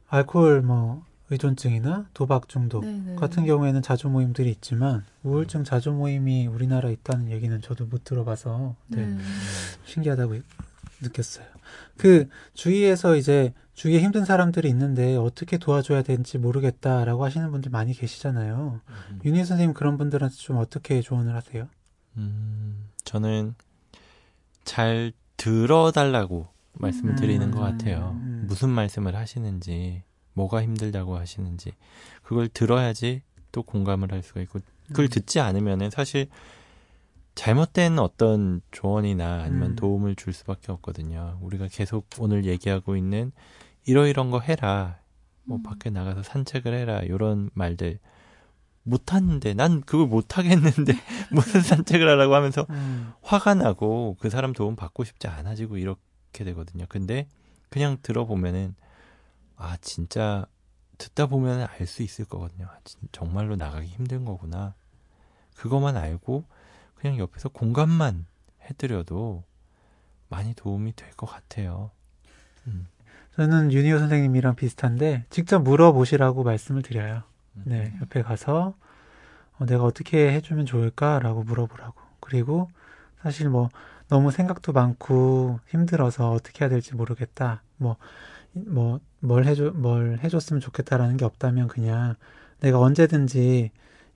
알코올 0.09 0.63
뭐 0.63 1.05
의존증이나 1.31 2.07
도박 2.15 2.49
중독 2.49 2.85
네네. 2.85 3.17
같은 3.17 3.45
경우에는 3.45 3.83
자조 3.83 4.09
모임들이 4.09 4.51
있지만 4.51 5.05
우울증 5.25 5.65
자조 5.65 5.93
모임이 5.93 6.47
우리나라에 6.47 6.93
있다는 6.93 7.31
얘기는 7.31 7.61
저도 7.61 7.87
못 7.87 8.05
들어봐서 8.05 8.77
네, 8.87 9.05
네. 9.05 9.19
신기하다고 9.85 10.37
느꼈어요. 11.03 11.47
그 11.97 12.29
주위에서 12.55 13.17
이제 13.17 13.53
주위에 13.75 14.01
힘든 14.01 14.25
사람들이 14.25 14.69
있는데 14.71 15.17
어떻게 15.17 15.59
도와줘야 15.59 16.03
되는지 16.03 16.39
모르겠다라고 16.39 17.25
하시는 17.25 17.51
분들 17.51 17.71
많이 17.71 17.93
계시잖아요. 17.93 18.81
음. 18.89 19.21
윤희 19.25 19.45
선생님 19.45 19.75
그런 19.75 19.99
분들한테 19.99 20.37
좀 20.37 20.59
어떻게 20.59 21.03
조언을 21.03 21.35
하세요? 21.35 21.69
음, 22.17 22.89
저는 23.05 23.55
잘 24.65 25.13
들어달라고 25.37 26.49
말씀을 26.79 27.13
음. 27.13 27.17
드리는 27.17 27.51
것 27.51 27.61
같아요. 27.61 28.17
음. 28.21 28.45
무슨 28.47 28.69
말씀을 28.71 29.15
하시는지, 29.15 30.03
뭐가 30.35 30.63
힘들다고 30.63 31.17
하시는지, 31.17 31.73
그걸 32.23 32.49
들어야지 32.49 33.23
또 33.53 33.63
공감을 33.63 34.13
할 34.13 34.23
수가 34.23 34.41
있고, 34.43 34.61
그걸 34.89 35.07
음. 35.07 35.09
듣지 35.09 35.41
않으면은 35.41 35.91
사실 35.91 36.29
잘못된 37.35 37.99
어떤 37.99 38.63
조언이나 38.71 39.43
아니면 39.43 39.71
음. 39.71 39.77
도움을 39.77 40.17
줄 40.17 40.33
수밖에 40.33 40.73
없거든요. 40.73 41.39
우리가 41.43 41.69
계속 41.71 42.07
오늘 42.19 42.45
얘기하고 42.47 42.97
있는 42.97 43.31
이러이런 43.85 44.31
거 44.31 44.41
해라. 44.41 44.99
뭐 45.45 45.59
음. 45.59 45.63
밖에 45.63 45.91
나가서 45.91 46.23
산책을 46.23 46.75
해라. 46.75 47.03
이런 47.03 47.51
말들 47.53 47.99
못 48.83 49.13
하는데 49.13 49.53
난 49.55 49.81
그걸 49.83 50.07
못 50.07 50.39
하겠는데 50.39 50.93
무슨 51.31 51.61
산책을 51.61 52.09
하라고 52.09 52.35
하면서 52.35 52.67
음, 52.71 53.13
화가 53.21 53.55
나고 53.55 54.17
그 54.21 54.31
사람 54.31 54.53
도움 54.53 54.77
받고 54.77 55.05
싶지 55.05 55.27
않아지고 55.27 55.77
이렇게 55.77 56.01
되거든요. 56.45 56.87
근데 56.89 57.27
그냥 57.69 57.99
들어보면은 58.03 58.75
아 59.57 59.77
진짜 59.81 60.47
듣다 60.99 61.27
보면 61.27 61.67
알 61.69 61.87
수 61.87 62.03
있을 62.03 62.25
거거든요. 62.25 62.67
아, 62.67 62.79
진- 62.85 63.01
정말로 63.13 63.57
나가기 63.57 63.87
힘든 63.87 64.25
거구나. 64.25 64.75
그것만 65.57 65.97
알고 65.97 66.45
그냥 66.95 67.19
옆에서 67.19 67.49
공감만 67.51 68.27
해드려도 68.63 69.45
많이 70.29 70.55
도움이 70.55 70.95
될 70.97 71.11
것 71.17 71.27
같아요. 71.27 71.91
음. 72.67 72.87
저는 73.37 73.73
윤희호 73.73 73.99
선생님이랑 73.99 74.57
비슷한데 74.57 75.27
직접 75.31 75.61
물어보시라고 75.63 76.43
말씀을 76.43 76.83
드려요. 76.83 77.23
음. 77.57 77.63
네, 77.67 77.95
옆에 78.01 78.23
가서 78.23 78.75
어, 79.59 79.67
내가 79.67 79.85
어떻게 79.85 80.33
해주면 80.33 80.67
좋을까라고 80.67 81.43
물어보라고. 81.45 81.95
그리고 82.21 82.71
사실 83.23 83.49
뭐 83.49 83.69
너무 84.09 84.31
생각도 84.31 84.73
많고 84.73 85.61
힘들어서 85.69 86.31
어떻게 86.31 86.65
해야 86.65 86.69
될지 86.69 86.95
모르겠다. 86.95 87.63
뭐, 87.77 87.97
뭐, 88.53 89.01
뭘 89.21 89.45
해줘, 89.47 89.73
뭘 89.75 90.19
해줬으면 90.23 90.61
좋겠다라는 90.61 91.17
게 91.17 91.25
없다면 91.25 91.69
그냥 91.69 92.15
내가 92.61 92.79
언제든지 92.79 93.71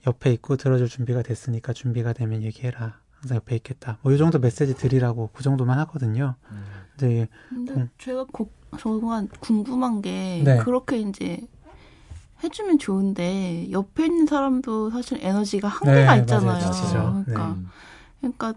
옆에 0.07 0.33
있고 0.33 0.57
들어줄 0.57 0.89
준비가 0.89 1.23
됐으니까 1.23 1.73
준비가 1.73 2.13
되면 2.13 2.43
얘기해라. 2.43 2.99
항상 3.11 3.37
옆에 3.37 3.57
있겠다. 3.57 3.99
뭐 4.03 4.15
이 4.15 4.19
정도 4.19 4.39
메시지 4.39 4.75
드리라고 4.75 5.29
그 5.35 5.43
정도만 5.43 5.79
하거든요. 5.81 6.37
음. 6.51 6.65
근데 6.97 7.29
근데 7.49 7.73
음. 7.75 7.89
제가 7.99 8.25
고, 8.33 8.51
저가 8.79 9.25
궁금한 9.41 10.01
게 10.01 10.43
네. 10.45 10.59
그렇게 10.59 10.99
이제 10.99 11.41
해주면 12.43 12.79
좋은데 12.79 13.71
옆에 13.71 14.07
있는 14.07 14.27
사람도 14.27 14.91
사실 14.91 15.19
에너지가 15.21 15.69
한계가 15.69 16.15
네, 16.15 16.21
있잖아요. 16.23 16.47
맞아요. 16.47 16.73
진짜죠. 16.73 17.23
그러니까 17.27 17.49
음. 17.53 17.69
그러니까 18.21 18.55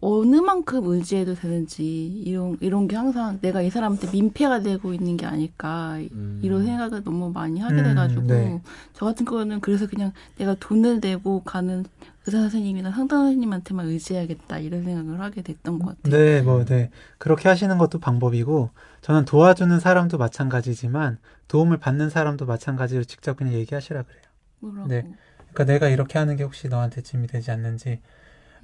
어느 0.00 0.36
만큼 0.36 0.86
의지해도 0.86 1.34
되는지 1.34 1.84
이런 2.24 2.56
이런 2.60 2.86
게 2.88 2.96
항상 2.96 3.38
내가 3.40 3.62
이 3.62 3.70
사람한테 3.70 4.10
민폐가 4.12 4.60
되고 4.60 4.94
있는 4.94 5.16
게 5.16 5.26
아닐까 5.26 5.98
음. 6.12 6.40
이런 6.42 6.64
생각을 6.64 7.02
너무 7.02 7.30
많이 7.32 7.60
하게 7.60 7.76
음, 7.76 7.84
돼가지고 7.84 8.22
네. 8.22 8.62
저 8.92 9.06
같은 9.06 9.24
거는 9.24 9.60
그래서 9.60 9.86
그냥 9.86 10.12
내가 10.36 10.54
돈을 10.58 11.00
내고 11.00 11.42
가는 11.42 11.84
의사 12.28 12.40
선생님이나 12.40 12.90
상담 12.90 13.20
선생님한테만 13.20 13.86
의지해야겠다 13.86 14.58
이런 14.58 14.84
생각을 14.84 15.20
하게 15.20 15.40
됐던 15.40 15.78
것 15.78 15.96
같아요. 15.96 16.16
네, 16.16 16.42
뭐, 16.42 16.64
네. 16.64 16.90
그렇게 17.16 17.48
하시는 17.48 17.78
것도 17.78 18.00
방법이고, 18.00 18.68
저는 19.00 19.24
도와주는 19.24 19.80
사람도 19.80 20.18
마찬가지지만, 20.18 21.18
도움을 21.48 21.78
받는 21.78 22.10
사람도 22.10 22.44
마찬가지로 22.44 23.04
직접 23.04 23.38
그냥 23.38 23.54
얘기하시라 23.54 24.02
그래요. 24.02 24.22
뭐라고? 24.60 24.88
네. 24.88 25.10
그러니까 25.52 25.64
내가 25.64 25.88
이렇게 25.88 26.18
하는 26.18 26.36
게 26.36 26.44
혹시 26.44 26.68
너한테 26.68 27.00
짐이 27.00 27.28
되지 27.28 27.50
않는지, 27.50 28.00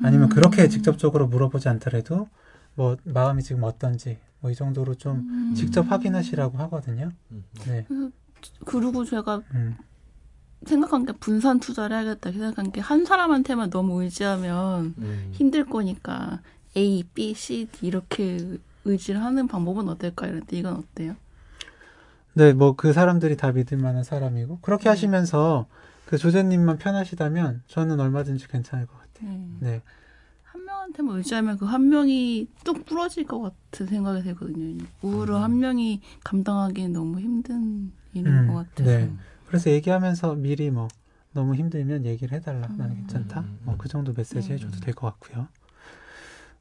아니면 0.03 0.29
음. 0.29 0.35
그렇게 0.35 0.69
직접적으로 0.69 1.27
물어보지 1.29 1.69
않더라도, 1.69 2.29
뭐, 2.75 2.97
마음이 3.05 3.43
지금 3.43 3.63
어떤지, 3.65 4.19
뭐, 4.41 4.51
이 4.51 4.55
정도로 4.55 4.95
좀 4.97 5.19
음. 5.29 5.55
직접 5.55 5.91
확인하시라고 5.91 6.59
하거든요. 6.59 7.11
음. 7.31 7.45
네. 7.67 7.87
그리고 8.67 9.05
제가 9.05 9.41
음, 9.55 9.77
생각한 10.67 11.07
게 11.07 11.13
분산 11.13 11.61
투자를 11.61 11.97
해야겠다 11.97 12.33
생각한 12.33 12.73
게 12.73 12.81
한 12.81 13.05
사람한테만 13.05 13.71
너무 13.71 14.03
의지하면 14.03 14.95
음. 14.99 15.29
힘들 15.33 15.65
거니까 15.65 16.41
A, 16.77 17.05
B, 17.15 17.35
C, 17.35 17.67
D 17.73 17.87
이렇게 17.87 18.59
의지를 18.85 19.23
하는 19.23 19.47
방법은 19.49 19.89
어떨까 19.89 20.27
이랬는데 20.27 20.57
이건 20.59 20.75
어때요? 20.77 21.15
네, 22.35 22.53
뭐, 22.53 22.75
그 22.75 22.93
사람들이 22.93 23.37
다 23.37 23.53
믿을 23.53 23.79
만한 23.79 24.03
사람이고, 24.03 24.59
그렇게 24.61 24.85
네. 24.85 24.89
하시면서, 24.91 25.67
그 26.05 26.19
조제님만 26.19 26.79
편하시다면, 26.79 27.63
저는 27.69 28.01
얼마든지 28.01 28.49
괜찮을 28.49 28.87
것 28.87 28.93
같아요. 28.95 29.04
네. 29.23 29.49
네. 29.61 29.83
한 30.43 30.65
명한테만 30.65 31.17
의지하면 31.17 31.59
그 31.59 31.65
한 31.67 31.89
명이 31.89 32.49
뚝 32.65 32.85
부러질 32.85 33.25
것 33.27 33.41
같은 33.41 33.87
생각이 33.87 34.23
들거든요. 34.23 34.85
우울을 35.03 35.35
음. 35.35 35.43
한 35.43 35.59
명이 35.59 36.01
감당하기엔 36.23 36.93
너무 36.93 37.21
힘든 37.21 37.93
일인 38.13 38.27
음, 38.29 38.47
것 38.49 38.55
같아서. 38.55 38.91
네. 38.91 39.13
그래서 39.49 39.71
얘기하면서 39.71 40.35
미리 40.37 40.71
뭐 40.71 40.89
너무 41.33 41.55
힘들면 41.57 42.05
얘기를 42.05 42.37
해달라. 42.37 42.69
나는 42.69 42.91
음. 42.93 42.97
괜찮다. 42.99 43.41
음, 43.41 43.45
음, 43.45 43.59
뭐그 43.65 43.89
정도 43.89 44.13
메시지 44.17 44.41
네. 44.49 44.55
해줘도 44.55 44.79
될 44.81 44.95
것 44.95 45.07
같고요. 45.19 45.49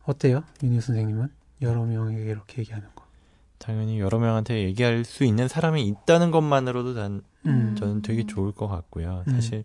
어때요, 0.05 0.43
윤희 0.61 0.81
선생님은 0.81 1.29
여러 1.61 1.85
명에게 1.85 2.29
이렇게 2.31 2.61
얘기하는 2.61 2.87
거? 2.95 3.03
당연히 3.57 3.99
여러 3.99 4.19
명한테 4.19 4.63
얘기할 4.63 5.05
수 5.05 5.23
있는 5.23 5.47
사람이 5.47 5.81
있다는 5.87 6.31
것만으로도 6.31 6.93
난 6.93 7.21
음, 7.45 7.75
저는 7.77 8.01
되게 8.01 8.25
좋을 8.25 8.51
것 8.51 8.67
같고요. 8.67 9.23
음. 9.27 9.33
사실 9.33 9.63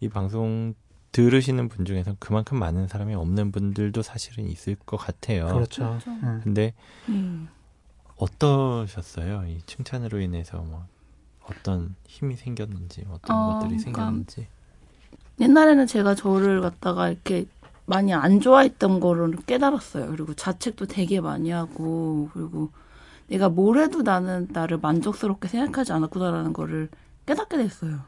이 0.00 0.08
방송 0.08 0.74
들으시는 1.12 1.68
분 1.68 1.84
중에서 1.84 2.14
그만큼 2.18 2.58
많은 2.58 2.88
사람이 2.88 3.14
없는 3.14 3.52
분들도 3.52 4.02
사실은 4.02 4.46
있을 4.46 4.76
것 4.76 4.96
같아요. 4.96 5.46
그렇죠. 5.46 5.88
그렇죠. 5.88 6.10
음. 6.10 6.40
근데 6.44 6.74
음. 7.08 7.48
어떠셨어요? 8.16 9.46
이 9.46 9.60
칭찬으로 9.66 10.20
인해서 10.20 10.58
뭐 10.58 10.86
어떤 11.44 11.94
힘이 12.06 12.36
생겼는지 12.36 13.06
어떤 13.10 13.36
어, 13.36 13.52
것들이 13.54 13.78
그러니까 13.78 13.84
생겼는지. 13.84 14.48
옛날에는 15.40 15.86
제가 15.86 16.14
저를 16.14 16.60
갖다가 16.60 17.08
이렇게 17.08 17.46
많이 17.86 18.12
안 18.12 18.40
좋아했던 18.40 19.00
거를 19.00 19.34
깨달았어요. 19.46 20.10
그리고 20.10 20.34
자책도 20.34 20.86
되게 20.86 21.20
많이 21.20 21.50
하고, 21.50 22.28
그리고 22.34 22.70
내가 23.28 23.48
뭘 23.48 23.78
해도 23.78 24.02
나는 24.02 24.48
나를 24.50 24.78
만족스럽게 24.78 25.48
생각하지 25.48 25.92
않았구나라는 25.92 26.52
거를 26.52 26.90
깨닫게 27.24 27.56
됐어요. 27.56 28.00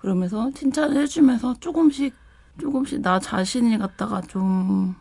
그러면서 0.00 0.50
칭찬을 0.52 1.02
해주면서 1.02 1.54
조금씩, 1.58 2.14
조금씩 2.60 3.00
나 3.00 3.18
자신을 3.18 3.78
갖다가 3.78 4.20
좀 4.22 4.94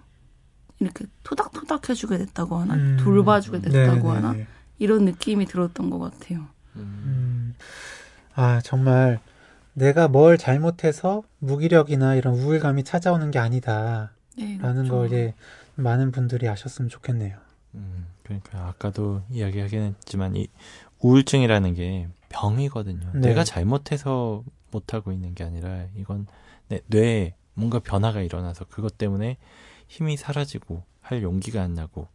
이렇게 0.80 1.06
토닥토닥 1.24 1.90
해주게 1.90 2.18
됐다고 2.18 2.58
하나? 2.58 2.76
음. 2.76 2.98
돌봐주게 3.00 3.62
됐다고 3.62 4.10
네, 4.10 4.16
하나? 4.16 4.32
네, 4.34 4.38
네. 4.40 4.48
이런 4.80 5.06
느낌이 5.06 5.46
들었던 5.46 5.90
것 5.90 6.00
같아요. 6.00 6.48
음. 6.76 6.82
음, 6.82 7.56
아 8.36 8.62
정말 8.64 9.20
내가 9.74 10.08
뭘 10.08 10.38
잘못해서 10.38 11.24
무기력이나 11.40 12.16
이런 12.16 12.36
우울감이 12.36 12.84
찾아오는 12.84 13.30
게 13.32 13.40
아니다라는 13.40 14.10
네, 14.38 14.58
그렇죠. 14.58 14.90
걸 14.90 15.08
이제 15.08 15.34
많은 15.76 16.12
분들이 16.12 16.48
아셨으면 16.48 16.90
좋겠네요. 16.90 17.38
음, 17.76 18.08
그러니까 18.24 18.68
아까도 18.68 19.22
이야기하긴 19.30 19.82
했지만 19.82 20.36
이 20.36 20.48
우울증이라는 21.00 21.74
게 21.76 22.08
병이거든요. 22.30 23.12
네. 23.14 23.20
내가 23.30 23.44
잘못해서 23.44 24.44
못하고 24.72 25.12
있는 25.12 25.34
게 25.36 25.44
아니라 25.44 25.86
이건 25.96 26.28
내 26.68 26.82
뇌에 26.88 27.36
뭔가 27.58 27.80
변화가 27.80 28.22
일어나서 28.22 28.66
그것 28.66 28.98
때문에 28.98 29.38
힘이 29.88 30.16
사라지고 30.16 30.84
할 31.02 31.24
용기가 31.24 31.64
안 31.64 31.74
나고 31.74 32.08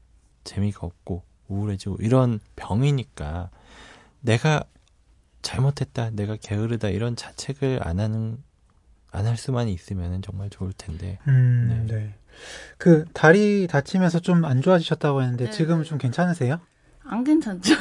재미가 0.44 0.86
없고 0.86 1.24
우울해지고 1.48 1.96
이런 2.00 2.38
병이니까 2.56 3.50
내가 4.20 4.64
잘못했다, 5.42 6.10
내가 6.10 6.36
게으르다 6.36 6.88
이런 6.88 7.16
자책을 7.16 7.80
안 7.82 7.98
하는 7.98 8.38
안 9.10 9.26
할 9.26 9.36
수만 9.36 9.68
있으면 9.68 10.22
정말 10.22 10.48
좋을 10.48 10.72
텐데. 10.72 11.18
음, 11.28 11.86
네. 11.88 11.94
네. 11.96 12.14
그 12.78 13.04
다리 13.12 13.66
다치면서 13.66 14.20
좀 14.20 14.44
안 14.44 14.62
좋아지셨다고 14.62 15.20
했는데 15.22 15.46
네, 15.46 15.50
지금은 15.50 15.82
네. 15.82 15.88
좀 15.88 15.98
괜찮으세요? 15.98 16.60
안 17.04 17.24
괜찮죠? 17.24 17.74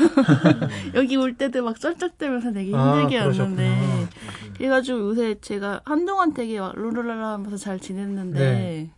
여기 0.95 1.15
올 1.15 1.36
때도 1.38 1.63
막 1.63 1.79
쩔쩔대면서 1.79 2.51
되게 2.53 2.75
아, 2.75 2.95
힘들게 3.01 3.19
그러셨구나. 3.21 3.62
왔는데 3.62 4.10
그래가지고 4.57 4.99
요새 4.99 5.36
제가 5.41 5.81
한동안 5.86 6.34
되게 6.34 6.60
막 6.60 6.75
룰루랄라 6.75 7.34
하면서 7.34 7.55
잘 7.57 7.79
지냈는데 7.79 8.39
네. 8.39 8.91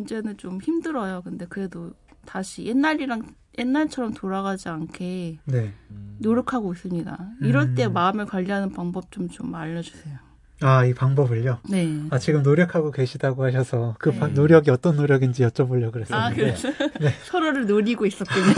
이제는 0.00 0.36
좀 0.36 0.60
힘들어요. 0.60 1.22
근데 1.22 1.46
그래도 1.46 1.92
다시 2.26 2.64
옛날이랑 2.64 3.34
옛날처럼 3.58 4.14
돌아가지 4.14 4.68
않게 4.68 5.38
네. 5.44 5.72
음. 5.90 6.16
노력하고 6.20 6.72
있습니다. 6.72 7.18
이럴 7.42 7.74
때 7.74 7.86
음. 7.86 7.92
마음을 7.94 8.26
관리하는 8.26 8.72
방법 8.72 9.10
좀 9.10 9.28
좀 9.28 9.54
알려주세요. 9.54 10.18
아, 10.62 10.84
이 10.84 10.92
방법을요? 10.92 11.58
네. 11.70 11.88
아, 12.10 12.18
지금 12.18 12.42
노력하고 12.42 12.90
계시다고 12.90 13.44
하셔서 13.44 13.96
그 13.98 14.10
네. 14.10 14.18
바- 14.18 14.26
노력이 14.28 14.70
어떤 14.70 14.96
노력인지 14.96 15.42
여쭤보려고 15.42 15.92
그랬었는데. 15.92 16.14
아, 16.14 16.30
그래서 16.34 16.68
네. 17.00 17.14
서로를 17.24 17.66
노리고 17.66 18.04
있었군요. 18.06 18.44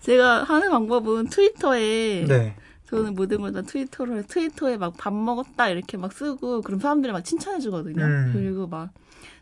제가 0.00 0.44
하는 0.44 0.70
방법은 0.70 1.26
트위터에 1.28 2.24
네. 2.26 2.56
저는 2.88 3.14
모든 3.16 3.38
걸 3.40 3.52
다 3.52 3.62
트위터로 3.62 4.18
해. 4.18 4.22
트위터에 4.22 4.76
막 4.76 4.94
밥 4.96 5.12
먹었다 5.12 5.68
이렇게 5.68 5.96
막 5.96 6.12
쓰고 6.12 6.62
그럼 6.62 6.78
사람들이 6.80 7.12
막 7.12 7.24
칭찬해 7.24 7.58
주거든요. 7.60 8.04
음. 8.04 8.30
그리고 8.32 8.66
막 8.66 8.90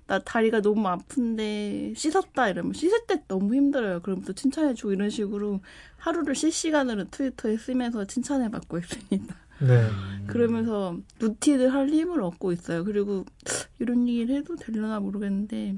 나 0.07 0.19
다리가 0.19 0.61
너무 0.61 0.87
아픈데 0.87 1.95
씻었다 1.97 2.51
이러면 2.51 2.75
씻을 2.75 3.07
때 3.07 3.23
너무 3.27 3.55
힘들어요. 3.55 4.03
그럼 4.03 4.21
또 4.21 4.35
칭찬해 4.35 4.75
주고 4.75 4.93
이런 4.93 5.09
식으로 5.09 5.61
하루를 5.97 6.35
실시간으로 6.35 7.05
트위터에 7.11 7.57
쓰면서 7.57 8.05
칭찬을 8.05 8.51
받고 8.51 8.77
있습니다. 8.81 9.35
네. 9.61 9.89
그러면서 10.27 10.97
루틴을 11.21 11.73
할 11.73 11.89
힘을 11.89 12.23
얻고 12.23 12.53
있어요. 12.53 12.85
그리고 12.85 13.25
이런 13.79 14.09
얘기를 14.09 14.37
해도 14.37 14.57
되려나 14.57 15.01
모르겠는데 15.01 15.77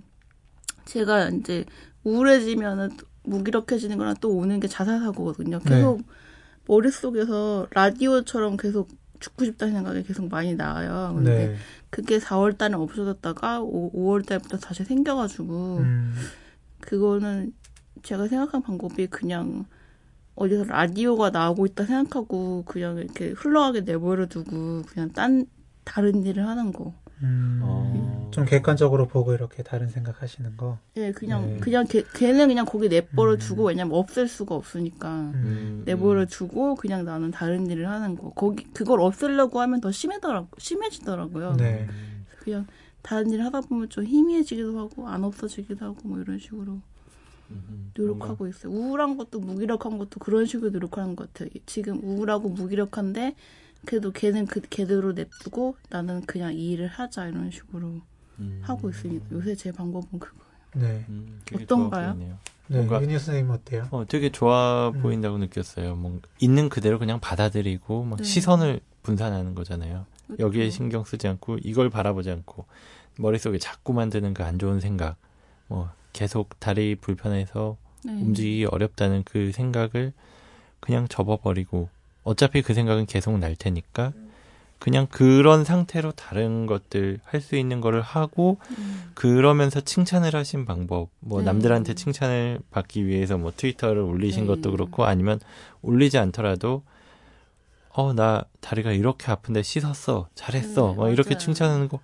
제가 0.84 1.28
이제 1.30 1.64
우울해지면은 2.04 2.90
무기력해지는 3.24 3.98
거랑 3.98 4.14
또 4.20 4.30
오는 4.30 4.60
게 4.60 4.68
자살 4.68 5.00
사고거든요. 5.00 5.58
계속 5.60 6.02
머릿속에서 6.66 7.66
라디오처럼 7.70 8.56
계속 8.56 8.88
죽고 9.18 9.44
싶다는 9.44 9.74
생각이 9.74 10.02
계속 10.04 10.28
많이 10.28 10.54
나와요. 10.54 11.12
근데 11.14 11.48
네. 11.48 11.56
그게 11.90 12.18
4월 12.18 12.56
달에 12.56 12.74
없어졌다가 12.74 13.62
5, 13.62 13.90
월 13.94 14.22
달부터 14.22 14.58
다시 14.58 14.84
생겨가지고 14.84 15.78
음, 15.78 16.14
그거는 16.80 17.52
제가 18.02 18.28
생각한 18.28 18.62
방법이 18.62 19.06
그냥 19.06 19.64
어디서 20.36 20.64
라디오가 20.64 21.30
나오고 21.30 21.66
있다 21.66 21.84
생각하고 21.84 22.62
그냥 22.66 22.98
이렇게 22.98 23.30
흘러가게 23.30 23.80
내버려 23.80 24.26
두고 24.26 24.82
그냥 24.82 25.10
딴 25.12 25.46
다른 25.84 26.24
일을 26.24 26.46
하는 26.46 26.72
거. 26.72 26.92
음, 27.22 27.60
어. 27.62 28.28
좀 28.30 28.44
객관적으로 28.44 29.08
보고 29.08 29.32
이렇게 29.32 29.62
다른 29.62 29.88
생각하시는 29.88 30.58
거. 30.58 30.78
예, 30.98 31.12
그냥 31.12 31.46
네. 31.46 31.56
그냥 31.60 31.86
걔, 31.88 32.04
걔는 32.14 32.48
그냥 32.48 32.66
거기 32.66 32.90
내버려 32.90 33.32
음. 33.32 33.38
두고 33.38 33.68
왜냐면 33.68 33.94
없앨 33.94 34.28
수가 34.28 34.54
없으니까 34.54 35.08
음. 35.34 35.82
내버려 35.86 36.26
두고 36.26 36.74
그냥 36.74 37.06
나는 37.06 37.30
다른 37.30 37.70
일을 37.70 37.88
하는 37.88 38.16
거. 38.16 38.30
거기 38.30 38.64
그걸 38.74 39.00
없애려고 39.00 39.62
하면 39.62 39.80
더 39.80 39.90
심해더라 39.90 40.46
심해지더라고요. 40.58 41.56
네. 41.56 41.88
그냥 42.40 42.66
다른 43.00 43.30
일을 43.30 43.46
하다 43.46 43.62
보면 43.62 43.88
좀 43.88 44.04
희미해지기도 44.04 44.78
하고 44.78 45.08
안 45.08 45.24
없어지기도 45.24 45.86
하고 45.86 45.96
뭐 46.04 46.20
이런 46.20 46.38
식으로 46.38 46.72
음, 46.72 46.82
노력하고 47.94 48.46
있어요. 48.48 48.72
우울한 48.72 49.16
것도 49.16 49.40
무기력한 49.40 49.98
것도 49.98 50.20
그런 50.20 50.46
식으로 50.46 50.70
노력하는 50.70 51.16
것 51.16 51.32
같아요. 51.32 51.50
지금 51.66 52.00
우울하고 52.02 52.48
무기력한데 52.50 53.34
그래도 53.84 54.10
걔는 54.12 54.46
그 54.46 54.60
걔대로 54.60 55.12
냅두고 55.12 55.76
나는 55.90 56.22
그냥 56.26 56.52
이 56.54 56.72
일을 56.72 56.88
하자 56.88 57.28
이런 57.28 57.50
식으로 57.50 58.00
음. 58.40 58.60
하고 58.62 58.88
있습니다. 58.90 59.26
요새 59.32 59.54
제 59.54 59.72
방법은 59.72 60.18
그거예요. 60.18 60.46
네. 60.74 61.04
음, 61.08 61.40
어떤가요? 61.54 62.14
네. 62.14 62.34
뭔가- 62.68 63.00
윤희 63.00 63.18
선생님 63.18 63.50
어때요? 63.50 63.86
어, 63.92 64.04
되게 64.06 64.30
좋아 64.30 64.88
음. 64.88 65.00
보인다고 65.00 65.38
느꼈어요. 65.38 65.94
뭔가 65.94 66.28
있는 66.40 66.68
그대로 66.68 66.98
그냥 66.98 67.20
받아들이고 67.20 68.04
막 68.04 68.16
네. 68.18 68.24
시선을 68.24 68.80
분산하는 69.02 69.54
거잖아요. 69.54 70.04
여기에 70.40 70.62
그렇죠. 70.64 70.74
신경 70.76 71.04
쓰지 71.04 71.28
않고 71.28 71.58
이걸 71.62 71.88
바라보지 71.90 72.30
않고 72.30 72.66
머릿속에 73.18 73.58
자꾸 73.58 73.92
만드는 73.92 74.34
그 74.34 74.42
안 74.42 74.58
좋은 74.58 74.80
생각, 74.80 75.16
뭐 75.68 75.88
계속 76.16 76.58
다리 76.58 76.94
불편해서 76.94 77.76
네. 78.02 78.12
움직이기 78.12 78.64
어렵다는 78.64 79.22
그 79.24 79.52
생각을 79.52 80.14
그냥 80.80 81.08
접어버리고 81.08 81.90
어차피 82.24 82.62
그 82.62 82.72
생각은 82.72 83.04
계속 83.04 83.38
날 83.38 83.54
테니까 83.54 84.12
그냥 84.78 85.06
그런 85.10 85.64
상태로 85.64 86.12
다른 86.12 86.64
것들 86.66 87.20
할 87.24 87.40
수 87.42 87.56
있는 87.56 87.80
거를 87.82 88.00
하고 88.00 88.58
음. 88.78 89.10
그러면서 89.14 89.80
칭찬을 89.82 90.34
하신 90.34 90.64
방법 90.64 91.10
뭐 91.20 91.40
네. 91.40 91.44
남들한테 91.46 91.94
칭찬을 91.94 92.60
받기 92.70 93.06
위해서 93.06 93.36
뭐 93.36 93.52
트위터를 93.54 94.00
올리신 94.00 94.42
네. 94.42 94.46
것도 94.46 94.70
그렇고 94.70 95.04
아니면 95.04 95.38
올리지 95.82 96.16
않더라도 96.18 96.82
어 97.90 98.12
나 98.14 98.44
다리가 98.60 98.92
이렇게 98.92 99.30
아픈데 99.30 99.62
씻었어 99.62 100.28
잘했어 100.34 100.92
네, 100.92 100.96
막 100.96 101.10
이렇게 101.10 101.30
맞아요. 101.34 101.38
칭찬하는 101.38 101.88
거 101.88 102.00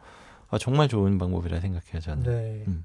아, 0.50 0.58
정말 0.58 0.88
좋은 0.88 1.16
방법이라 1.18 1.60
생각해요 1.60 2.00
저는 2.00 2.22
네. 2.24 2.64
음. 2.68 2.84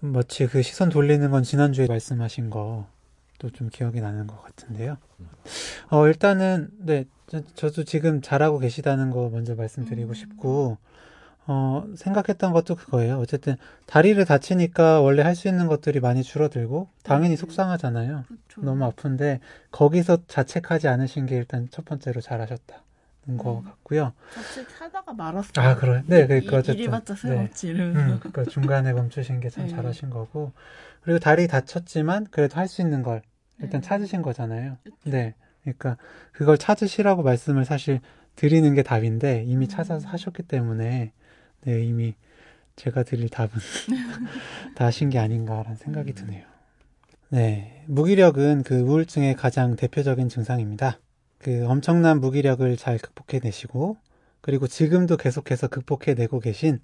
마치 0.00 0.46
그 0.46 0.62
시선 0.62 0.88
돌리는 0.88 1.30
건 1.30 1.42
지난주에 1.42 1.86
말씀하신 1.86 2.50
거 2.50 2.86
또 3.40 3.48
좀 3.50 3.70
기억이 3.70 4.00
나는 4.00 4.26
것 4.26 4.40
같은데요. 4.42 4.98
어, 5.90 6.06
일단은, 6.06 6.68
네, 6.78 7.06
저, 7.26 7.40
저도 7.54 7.84
지금 7.84 8.20
잘하고 8.20 8.58
계시다는 8.58 9.10
거 9.10 9.30
먼저 9.30 9.54
말씀드리고 9.54 10.10
음. 10.10 10.14
싶고, 10.14 10.76
어, 11.46 11.86
생각했던 11.96 12.52
것도 12.52 12.74
그거예요. 12.76 13.18
어쨌든, 13.18 13.56
다리를 13.86 14.22
다치니까 14.26 15.00
원래 15.00 15.22
할 15.22 15.34
수 15.34 15.48
있는 15.48 15.68
것들이 15.68 16.00
많이 16.00 16.22
줄어들고, 16.22 16.88
당연히 17.02 17.30
네. 17.30 17.36
속상하잖아요. 17.36 18.24
그렇죠. 18.28 18.60
너무 18.60 18.84
아픈데, 18.84 19.40
거기서 19.70 20.18
자책하지 20.28 20.88
않으신 20.88 21.24
게 21.24 21.36
일단 21.36 21.68
첫 21.70 21.86
번째로 21.86 22.20
잘하셨다 22.20 22.82
는것 23.30 23.58
음. 23.58 23.64
같고요. 23.64 24.12
자책하다가 24.34 25.12
말았어요. 25.14 25.66
아, 25.66 25.74
그래요? 25.76 26.02
네, 26.06 26.26
그러니까 26.26 26.56
이- 26.56 26.58
어쨌든. 26.58 26.74
일이 26.74 26.88
봤자 26.90 27.14
네. 27.14 27.20
소용없지 27.20 27.68
이러면서. 27.68 28.00
음, 28.00 28.18
그러니까 28.20 28.44
중간에 28.44 28.92
멈추신 28.92 29.40
게참 29.40 29.66
네. 29.66 29.70
잘하신 29.70 30.10
거고 30.10 30.52
그리고 31.02 31.18
다리 31.18 31.46
다쳤지만 31.48 32.26
그래도 32.30 32.56
할 32.58 32.68
수 32.68 32.82
있는 32.82 33.02
걸 33.02 33.22
일단 33.60 33.80
네. 33.80 33.86
찾으신 33.86 34.22
거잖아요. 34.22 34.76
그쵸. 34.84 34.96
네, 35.04 35.34
그러니까 35.62 35.96
그걸 36.32 36.56
찾으시라고 36.58 37.22
말씀을 37.22 37.64
사실 37.64 38.00
드리는 38.36 38.72
게 38.74 38.82
답인데 38.82 39.44
이미 39.46 39.66
음. 39.66 39.68
찾아서 39.68 40.08
하셨기 40.08 40.44
때문에 40.44 41.12
네 41.62 41.82
이미 41.84 42.14
제가 42.76 43.02
드릴 43.02 43.28
답은 43.28 43.50
다 44.74 44.86
하신 44.86 45.10
게 45.10 45.18
아닌가라는 45.18 45.76
생각이 45.76 46.12
음. 46.12 46.14
드네요. 46.14 46.44
네, 47.30 47.84
무기력은 47.86 48.62
그 48.64 48.80
우울증의 48.80 49.34
가장 49.36 49.76
대표적인 49.76 50.28
증상입니다. 50.28 50.98
그 51.40 51.64
엄청난 51.66 52.20
무기력을 52.20 52.76
잘 52.76 52.98
극복해내시고 52.98 53.96
그리고 54.42 54.66
지금도 54.66 55.16
계속해서 55.16 55.68
극복해내고 55.68 56.38
계신 56.40 56.80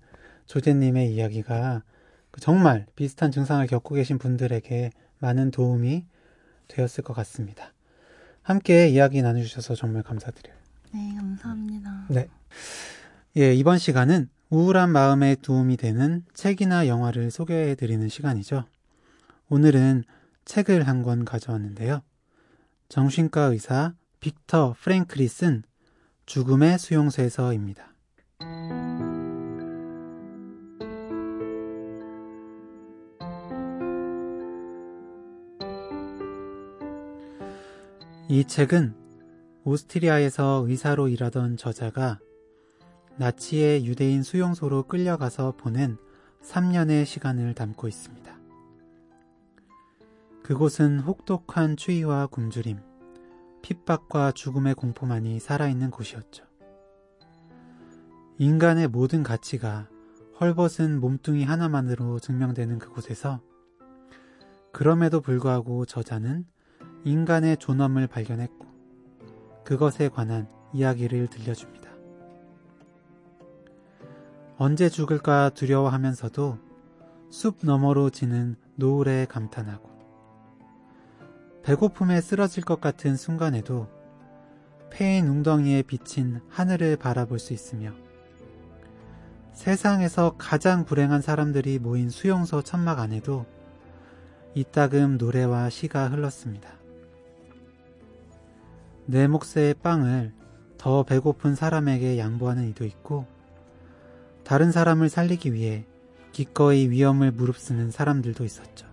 조제님의 0.46 1.12
이야기가 1.14 1.82
그 2.30 2.40
정말 2.40 2.86
비슷한 2.96 3.30
증상을 3.30 3.66
겪고 3.66 3.94
계신 3.94 4.18
분들에게 4.18 4.90
많은 5.18 5.50
도움이 5.50 6.06
되었을 6.68 7.04
것 7.04 7.12
같습니다. 7.14 7.72
함께 8.42 8.88
이야기 8.88 9.20
나눠주셔서 9.22 9.74
정말 9.74 10.02
감사드려요. 10.02 10.56
네, 10.94 11.14
감사합니다. 11.16 12.06
네. 12.08 12.28
예, 13.36 13.54
이번 13.54 13.76
시간은 13.78 14.30
우울한 14.48 14.90
마음에 14.90 15.34
도움이 15.34 15.76
되는 15.76 16.24
책이나 16.32 16.86
영화를 16.86 17.30
소개해 17.30 17.74
드리는 17.74 18.08
시간이죠. 18.08 18.64
오늘은 19.50 20.04
책을 20.46 20.86
한 20.86 21.02
권 21.02 21.24
가져왔는데요. 21.24 22.00
정신과 22.88 23.42
의사 23.46 23.94
빅터 24.26 24.74
프랭클이 24.80 25.28
쓴 25.28 25.62
죽음의 26.24 26.80
수용소에서입니다. 26.80 27.94
이 38.28 38.44
책은 38.44 38.96
오스트리아에서 39.62 40.64
의사로 40.66 41.06
일하던 41.06 41.56
저자가 41.56 42.18
나치의 43.18 43.86
유대인 43.86 44.24
수용소로 44.24 44.88
끌려가서 44.88 45.52
보낸 45.56 45.98
3년의 46.42 47.06
시간을 47.06 47.54
담고 47.54 47.86
있습니다. 47.86 48.36
그곳은 50.42 50.98
혹독한 50.98 51.76
추위와 51.76 52.26
굶주림, 52.26 52.80
핍박과 53.66 54.30
죽음의 54.30 54.76
공포만이 54.76 55.40
살아있는 55.40 55.90
곳이었죠. 55.90 56.44
인간의 58.38 58.86
모든 58.86 59.24
가치가 59.24 59.88
헐벗은 60.38 61.00
몸뚱이 61.00 61.42
하나만으로 61.42 62.20
증명되는 62.20 62.78
그곳에서 62.78 63.40
그럼에도 64.72 65.20
불구하고 65.20 65.84
저자는 65.84 66.46
인간의 67.02 67.56
존엄을 67.56 68.06
발견했고 68.06 68.66
그것에 69.64 70.10
관한 70.10 70.46
이야기를 70.72 71.26
들려줍니다. 71.26 71.90
언제 74.58 74.88
죽을까 74.88 75.50
두려워하면서도 75.50 76.58
숲 77.30 77.56
너머로 77.62 78.10
지는 78.10 78.54
노을에 78.76 79.26
감탄하고 79.28 79.95
배고픔에 81.66 82.20
쓰러질 82.20 82.62
것 82.62 82.80
같은 82.80 83.16
순간에도 83.16 83.88
패인 84.88 85.26
웅덩이에 85.26 85.82
비친 85.82 86.40
하늘을 86.48 86.96
바라볼 86.96 87.40
수 87.40 87.52
있으며 87.52 87.92
세상에서 89.52 90.36
가장 90.38 90.84
불행한 90.84 91.22
사람들이 91.22 91.80
모인 91.80 92.08
수용소 92.08 92.62
천막 92.62 93.00
안에도 93.00 93.46
이따금 94.54 95.18
노래와 95.18 95.68
시가 95.68 96.08
흘렀습니다. 96.08 96.70
내 99.06 99.26
몫의 99.26 99.74
빵을 99.82 100.32
더 100.78 101.02
배고픈 101.02 101.56
사람에게 101.56 102.16
양보하는 102.16 102.68
이도 102.68 102.84
있고 102.84 103.26
다른 104.44 104.70
사람을 104.70 105.08
살리기 105.08 105.52
위해 105.52 105.84
기꺼이 106.30 106.90
위험을 106.90 107.32
무릅쓰는 107.32 107.90
사람들도 107.90 108.44
있었죠. 108.44 108.86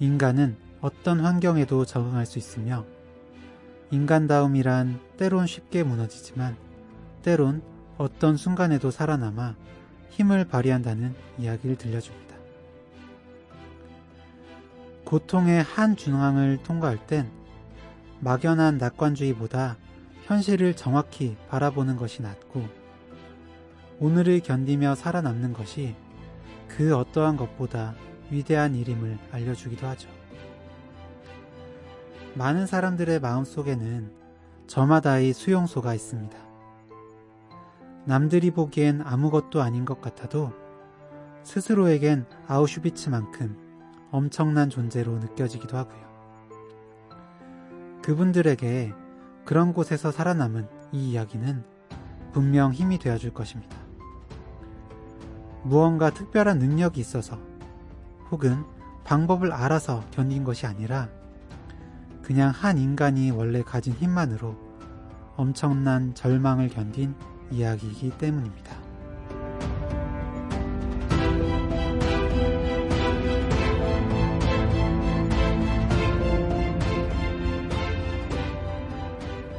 인간은 0.00 0.65
어떤 0.80 1.20
환경에도 1.20 1.84
적응할 1.84 2.26
수 2.26 2.38
있으며 2.38 2.84
인간다움이란 3.90 5.00
때론 5.16 5.46
쉽게 5.46 5.82
무너지지만 5.82 6.56
때론 7.22 7.62
어떤 7.98 8.36
순간에도 8.36 8.90
살아남아 8.90 9.56
힘을 10.10 10.44
발휘한다는 10.44 11.14
이야기를 11.38 11.76
들려줍니다. 11.76 12.36
고통의 15.04 15.62
한 15.62 15.96
중앙을 15.96 16.58
통과할 16.62 17.06
땐 17.06 17.30
막연한 18.20 18.78
낙관주의보다 18.78 19.76
현실을 20.24 20.74
정확히 20.74 21.36
바라보는 21.48 21.96
것이 21.96 22.22
낫고 22.22 22.66
오늘을 24.00 24.40
견디며 24.40 24.96
살아남는 24.96 25.52
것이 25.52 25.94
그 26.68 26.96
어떠한 26.96 27.36
것보다 27.36 27.94
위대한 28.30 28.74
일임을 28.74 29.18
알려주기도 29.30 29.86
하죠. 29.86 30.15
많은 32.36 32.66
사람들의 32.66 33.20
마음속에는 33.20 34.12
저마다의 34.66 35.32
수용소가 35.32 35.94
있습니다. 35.94 36.36
남들이 38.04 38.50
보기엔 38.50 39.00
아무것도 39.00 39.62
아닌 39.62 39.86
것 39.86 40.02
같아도 40.02 40.52
스스로에겐 41.44 42.26
아우슈비츠만큼 42.46 43.56
엄청난 44.10 44.68
존재로 44.68 45.12
느껴지기도 45.18 45.78
하고요. 45.78 46.04
그분들에게 48.02 48.92
그런 49.46 49.72
곳에서 49.72 50.12
살아남은 50.12 50.68
이 50.92 51.12
이야기는 51.12 51.64
분명 52.32 52.72
힘이 52.72 52.98
되어줄 52.98 53.32
것입니다. 53.32 53.74
무언가 55.62 56.10
특별한 56.10 56.58
능력이 56.58 57.00
있어서 57.00 57.38
혹은 58.30 58.62
방법을 59.04 59.52
알아서 59.52 60.04
견딘 60.10 60.44
것이 60.44 60.66
아니라 60.66 61.08
그냥 62.26 62.50
한 62.50 62.76
인간이 62.76 63.30
원래 63.30 63.62
가진 63.62 63.92
힘만으로 63.92 64.56
엄청난 65.36 66.12
절망을 66.12 66.68
견딘 66.70 67.14
이야기이기 67.52 68.18
때문입니다. 68.18 68.76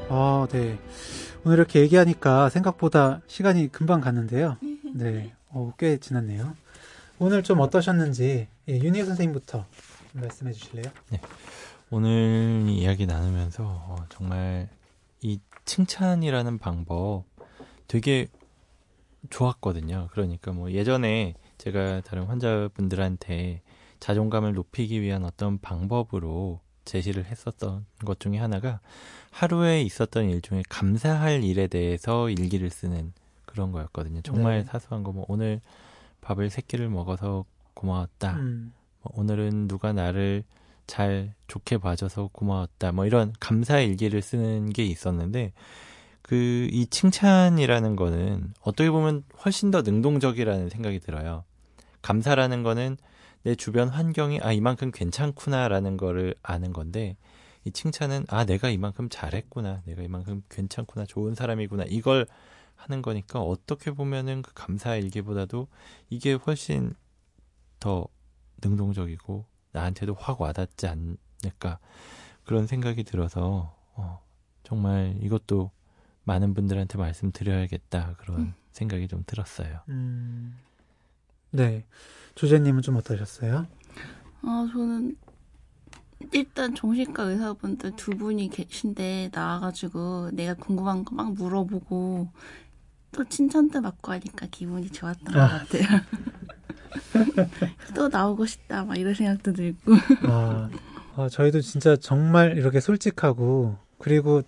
아, 0.09 0.47
네. 0.51 0.77
오늘 1.45 1.59
이렇게 1.59 1.79
얘기하니까 1.79 2.49
생각보다 2.49 3.21
시간이 3.27 3.71
금방 3.71 4.01
갔는데요. 4.01 4.57
네. 4.93 5.33
어, 5.47 5.71
꽤 5.79 5.99
지났네요. 5.99 6.53
오늘 7.17 7.43
좀 7.43 7.61
어떠셨는지 7.61 8.49
예, 8.67 8.73
윤희 8.77 9.05
선생님부터 9.05 9.65
말씀해 10.11 10.51
주실래요? 10.51 10.91
네. 11.11 11.21
오늘 11.89 12.65
이야기 12.67 13.05
나누면서 13.05 13.63
어, 13.63 13.95
정말 14.09 14.69
이 15.21 15.39
칭찬이라는 15.65 16.57
방법 16.57 17.23
되게 17.87 18.27
좋았거든요. 19.29 20.09
그러니까 20.11 20.51
뭐 20.51 20.71
예전에 20.71 21.33
제가 21.57 22.01
다른 22.01 22.25
환자분들한테 22.25 23.61
자존감을 23.99 24.53
높이기 24.53 25.01
위한 25.01 25.23
어떤 25.23 25.59
방법으로 25.59 26.59
제시를 26.85 27.25
했었던 27.25 27.85
것 28.05 28.19
중에 28.19 28.37
하나가 28.37 28.79
하루에 29.31 29.81
있었던 29.81 30.29
일 30.29 30.41
중에 30.41 30.63
감사할 30.69 31.43
일에 31.43 31.67
대해서 31.67 32.29
일기를 32.29 32.69
쓰는 32.69 33.13
그런 33.45 33.71
거였거든요. 33.71 34.21
정말 34.21 34.59
네. 34.59 34.63
사소한 34.65 35.03
거 35.03 35.11
뭐 35.11 35.25
오늘 35.27 35.61
밥을 36.21 36.49
세 36.49 36.61
끼를 36.61 36.89
먹어서 36.89 37.45
고마웠다. 37.73 38.35
음. 38.35 38.73
뭐 39.01 39.13
오늘은 39.15 39.67
누가 39.67 39.93
나를 39.93 40.43
잘 40.87 41.33
좋게 41.47 41.77
봐줘서 41.77 42.29
고마웠다. 42.31 42.91
뭐 42.91 43.05
이런 43.05 43.33
감사 43.39 43.79
일기를 43.79 44.21
쓰는 44.21 44.71
게 44.71 44.83
있었는데 44.85 45.53
그 46.21 46.67
이 46.71 46.87
칭찬이라는 46.87 47.95
거는 47.95 48.53
어떻게 48.61 48.89
보면 48.91 49.23
훨씬 49.45 49.71
더 49.71 49.81
능동적이라는 49.81 50.69
생각이 50.69 50.99
들어요. 50.99 51.43
감사라는 52.01 52.63
거는 52.63 52.97
내 53.43 53.55
주변 53.55 53.87
환경이 53.89 54.41
아 54.41 54.51
이만큼 54.51 54.91
괜찮구나라는 54.91 55.97
거를 55.97 56.35
아는 56.43 56.73
건데 56.73 57.15
이 57.63 57.71
칭찬은 57.71 58.25
아 58.29 58.45
내가 58.45 58.69
이만큼 58.69 59.07
잘했구나 59.09 59.83
내가 59.85 60.01
이만큼 60.01 60.43
괜찮구나 60.49 61.05
좋은 61.05 61.33
사람이구나 61.35 61.85
이걸 61.87 62.27
하는 62.75 63.01
거니까 63.01 63.39
어떻게 63.39 63.91
보면은 63.91 64.41
그 64.41 64.51
감사 64.53 64.95
일기보다도 64.95 65.67
이게 66.09 66.33
훨씬 66.33 66.93
더 67.79 68.07
능동적이고 68.61 69.45
나한테도 69.77 70.15
확 70.15 70.41
와닿지 70.41 70.87
않을까 70.87 71.79
그런 72.45 72.65
생각이 72.67 73.03
들어서 73.03 73.75
어, 73.95 74.19
정말 74.63 75.17
이것도 75.21 75.71
많은 76.23 76.53
분들한테 76.53 76.97
말씀드려야겠다 76.97 78.15
그런 78.17 78.39
음. 78.39 78.53
생각이 78.71 79.07
좀 79.07 79.23
들었어요. 79.25 79.81
음. 79.89 80.57
네. 81.51 81.85
조제님은 82.35 82.81
좀 82.81 82.95
어떠셨어요? 82.97 83.65
아, 84.43 84.69
저는 84.71 85.15
일단 86.33 86.75
정신과 86.75 87.23
의사분들 87.23 87.95
두 87.95 88.11
분이 88.11 88.49
계신데 88.49 89.29
나와가지고 89.33 90.31
내가 90.33 90.53
궁금한 90.55 91.05
거 91.05 91.15
막 91.15 91.33
물어보고 91.33 92.29
또 93.13 93.23
칭찬도 93.23 93.81
받고 93.81 94.11
하니까 94.11 94.47
기분이 94.47 94.89
좋았던 94.91 95.35
아. 95.35 95.47
것 95.47 95.69
같아요. 95.69 96.01
또 97.95 98.07
나오고 98.07 98.45
싶다 98.45 98.85
막 98.85 98.97
이런 98.97 99.13
생각도 99.13 99.53
들고. 99.53 99.93
아, 100.27 100.69
아, 101.15 101.29
저희도 101.29 101.61
진짜 101.61 101.95
정말 101.95 102.57
이렇게 102.57 102.79
솔직하고 102.79 103.77
그리고 103.97 104.41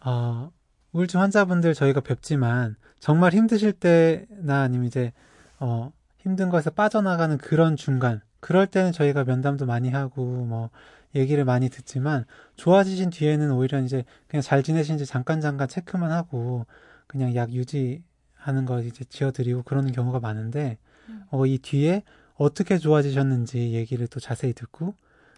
아 0.00 0.50
우울증 0.92 1.20
환자분들 1.20 1.74
저희가 1.74 2.00
뵙지만 2.00 2.76
정말 2.98 3.32
힘드실 3.32 3.72
때나 3.72 4.62
아니면 4.62 4.86
이제 4.86 5.12
어 5.58 5.92
힘든 6.18 6.50
것에서 6.50 6.70
빠져나가는 6.70 7.36
그런 7.38 7.76
중간 7.76 8.20
그럴 8.40 8.66
때는 8.66 8.92
저희가 8.92 9.24
면담도 9.24 9.66
많이 9.66 9.90
하고 9.90 10.24
뭐 10.24 10.70
얘기를 11.14 11.44
많이 11.44 11.68
듣지만 11.68 12.24
좋아지신 12.56 13.10
뒤에는 13.10 13.50
오히려 13.52 13.80
이제 13.80 14.04
그냥 14.28 14.42
잘 14.42 14.62
지내신지 14.62 15.06
잠깐 15.06 15.40
잠깐 15.40 15.68
체크만 15.68 16.12
하고 16.12 16.66
그냥 17.06 17.34
약 17.34 17.52
유지하는 17.52 18.64
거 18.66 18.80
이제 18.80 19.04
지어드리고 19.04 19.62
그러는 19.62 19.92
경우가 19.92 20.20
많은데 20.20 20.78
음. 20.80 20.89
어, 21.30 21.46
이 21.46 21.58
뒤에 21.58 22.02
어떻게 22.34 22.78
좋아지셨는지 22.78 23.72
얘기를 23.72 24.06
또 24.08 24.20
자세히 24.20 24.52
듣고 24.52 24.94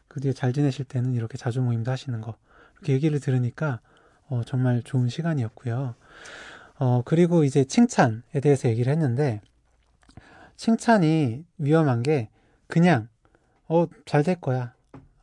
그 0.08 0.20
뒤에 0.20 0.32
잘 0.32 0.52
지내실 0.52 0.84
때는 0.84 1.14
이렇게 1.14 1.38
자주 1.38 1.60
모임도 1.62 1.90
하시는 1.90 2.20
거 2.20 2.36
이렇게 2.74 2.92
얘기를 2.92 3.18
들으니까 3.20 3.80
어, 4.28 4.42
정말 4.46 4.82
좋은 4.82 5.08
시간이었고요. 5.08 5.94
어, 6.78 7.02
그리고 7.04 7.44
이제 7.44 7.64
칭찬에 7.64 8.40
대해서 8.42 8.68
얘기를 8.68 8.92
했는데 8.92 9.40
칭찬이 10.56 11.44
위험한 11.58 12.02
게 12.02 12.28
그냥 12.66 13.08
어 13.68 13.86
잘 14.04 14.22
될 14.22 14.40
거야 14.40 14.74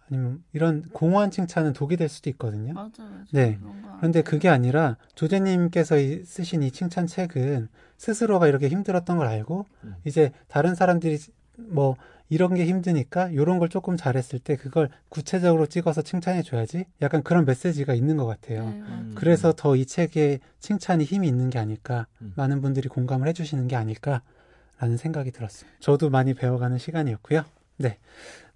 아니면 0.09 0.43
이런 0.53 0.83
공허한 0.93 1.31
칭찬은 1.31 1.73
독이 1.73 1.97
될 1.97 2.09
수도 2.09 2.29
있거든요. 2.31 2.73
맞아요. 2.73 2.89
맞아. 2.97 3.25
네. 3.31 3.59
그런데 3.97 4.21
그게 4.21 4.49
아니라 4.49 4.97
조제님께서 5.15 5.95
쓰신 6.25 6.63
이 6.63 6.71
칭찬 6.71 7.07
책은 7.07 7.69
스스로가 7.97 8.47
이렇게 8.47 8.69
힘들었던 8.69 9.17
걸 9.17 9.27
알고 9.27 9.65
음. 9.83 9.95
이제 10.05 10.31
다른 10.47 10.73
사람들이 10.75 11.17
뭐 11.57 11.95
이런 12.29 12.53
게 12.53 12.65
힘드니까 12.65 13.29
이런 13.29 13.57
걸 13.59 13.69
조금 13.69 13.97
잘했을 13.97 14.39
때 14.39 14.55
그걸 14.55 14.89
구체적으로 15.09 15.65
찍어서 15.65 16.01
칭찬해 16.03 16.43
줘야지 16.43 16.85
약간 17.01 17.23
그런 17.23 17.43
메시지가 17.43 17.93
있는 17.95 18.17
것 18.17 18.25
같아요. 18.27 18.65
네, 18.65 18.75
음. 18.77 19.11
그래서 19.15 19.51
더 19.55 19.75
이 19.75 19.85
책에 19.85 20.39
칭찬이 20.59 21.03
힘이 21.03 21.27
있는 21.27 21.49
게 21.49 21.59
아닐까 21.59 22.05
음. 22.21 22.33
많은 22.35 22.61
분들이 22.61 22.87
공감을 22.87 23.27
해주시는 23.29 23.67
게 23.67 23.75
아닐까라는 23.75 24.97
생각이 24.97 25.31
들었어요. 25.31 25.69
저도 25.79 26.09
많이 26.09 26.33
배워가는 26.33 26.77
시간이었고요. 26.77 27.43
네. 27.77 27.97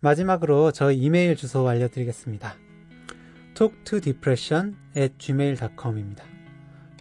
마지막으로 0.03 0.71
저희 0.73 0.97
이메일 0.97 1.37
주소 1.37 1.65
알려드리겠습니다. 1.65 2.55
talktodepression 3.53 4.75
at 4.97 5.13
gmail.com입니다. 5.17 6.25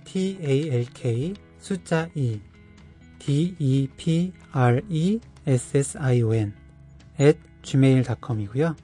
talk 0.05 1.35
숫자 1.59 2.09
2 2.15 2.41
depression 3.19 4.33
at 7.21 7.41
gmail.com이고요. 7.63 8.77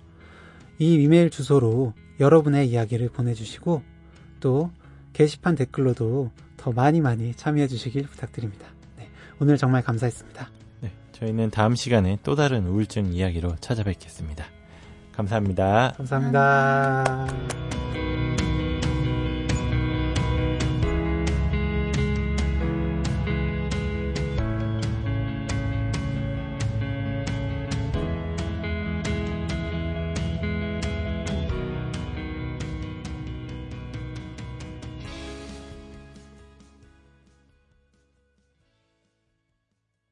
이 0.80 0.94
이메일 0.94 1.30
주소로 1.30 1.94
여러분의 2.18 2.68
이야기를 2.70 3.10
보내주시고 3.10 3.84
또 4.40 4.72
게시판 5.12 5.54
댓글로도 5.54 6.32
더 6.56 6.72
많이 6.72 7.00
많이 7.00 7.34
참여해 7.34 7.68
주시길 7.68 8.08
부탁드립니다. 8.08 8.66
네, 8.96 9.08
오늘 9.38 9.56
정말 9.56 9.82
감사했습니다. 9.82 10.57
저희는 11.18 11.50
다음 11.50 11.74
시간에 11.74 12.16
또 12.22 12.36
다른 12.36 12.66
우울증 12.66 13.12
이야기로 13.12 13.56
찾아뵙겠습니다. 13.56 14.44
감사합니다. 15.12 15.94
감사합니다. 15.96 17.67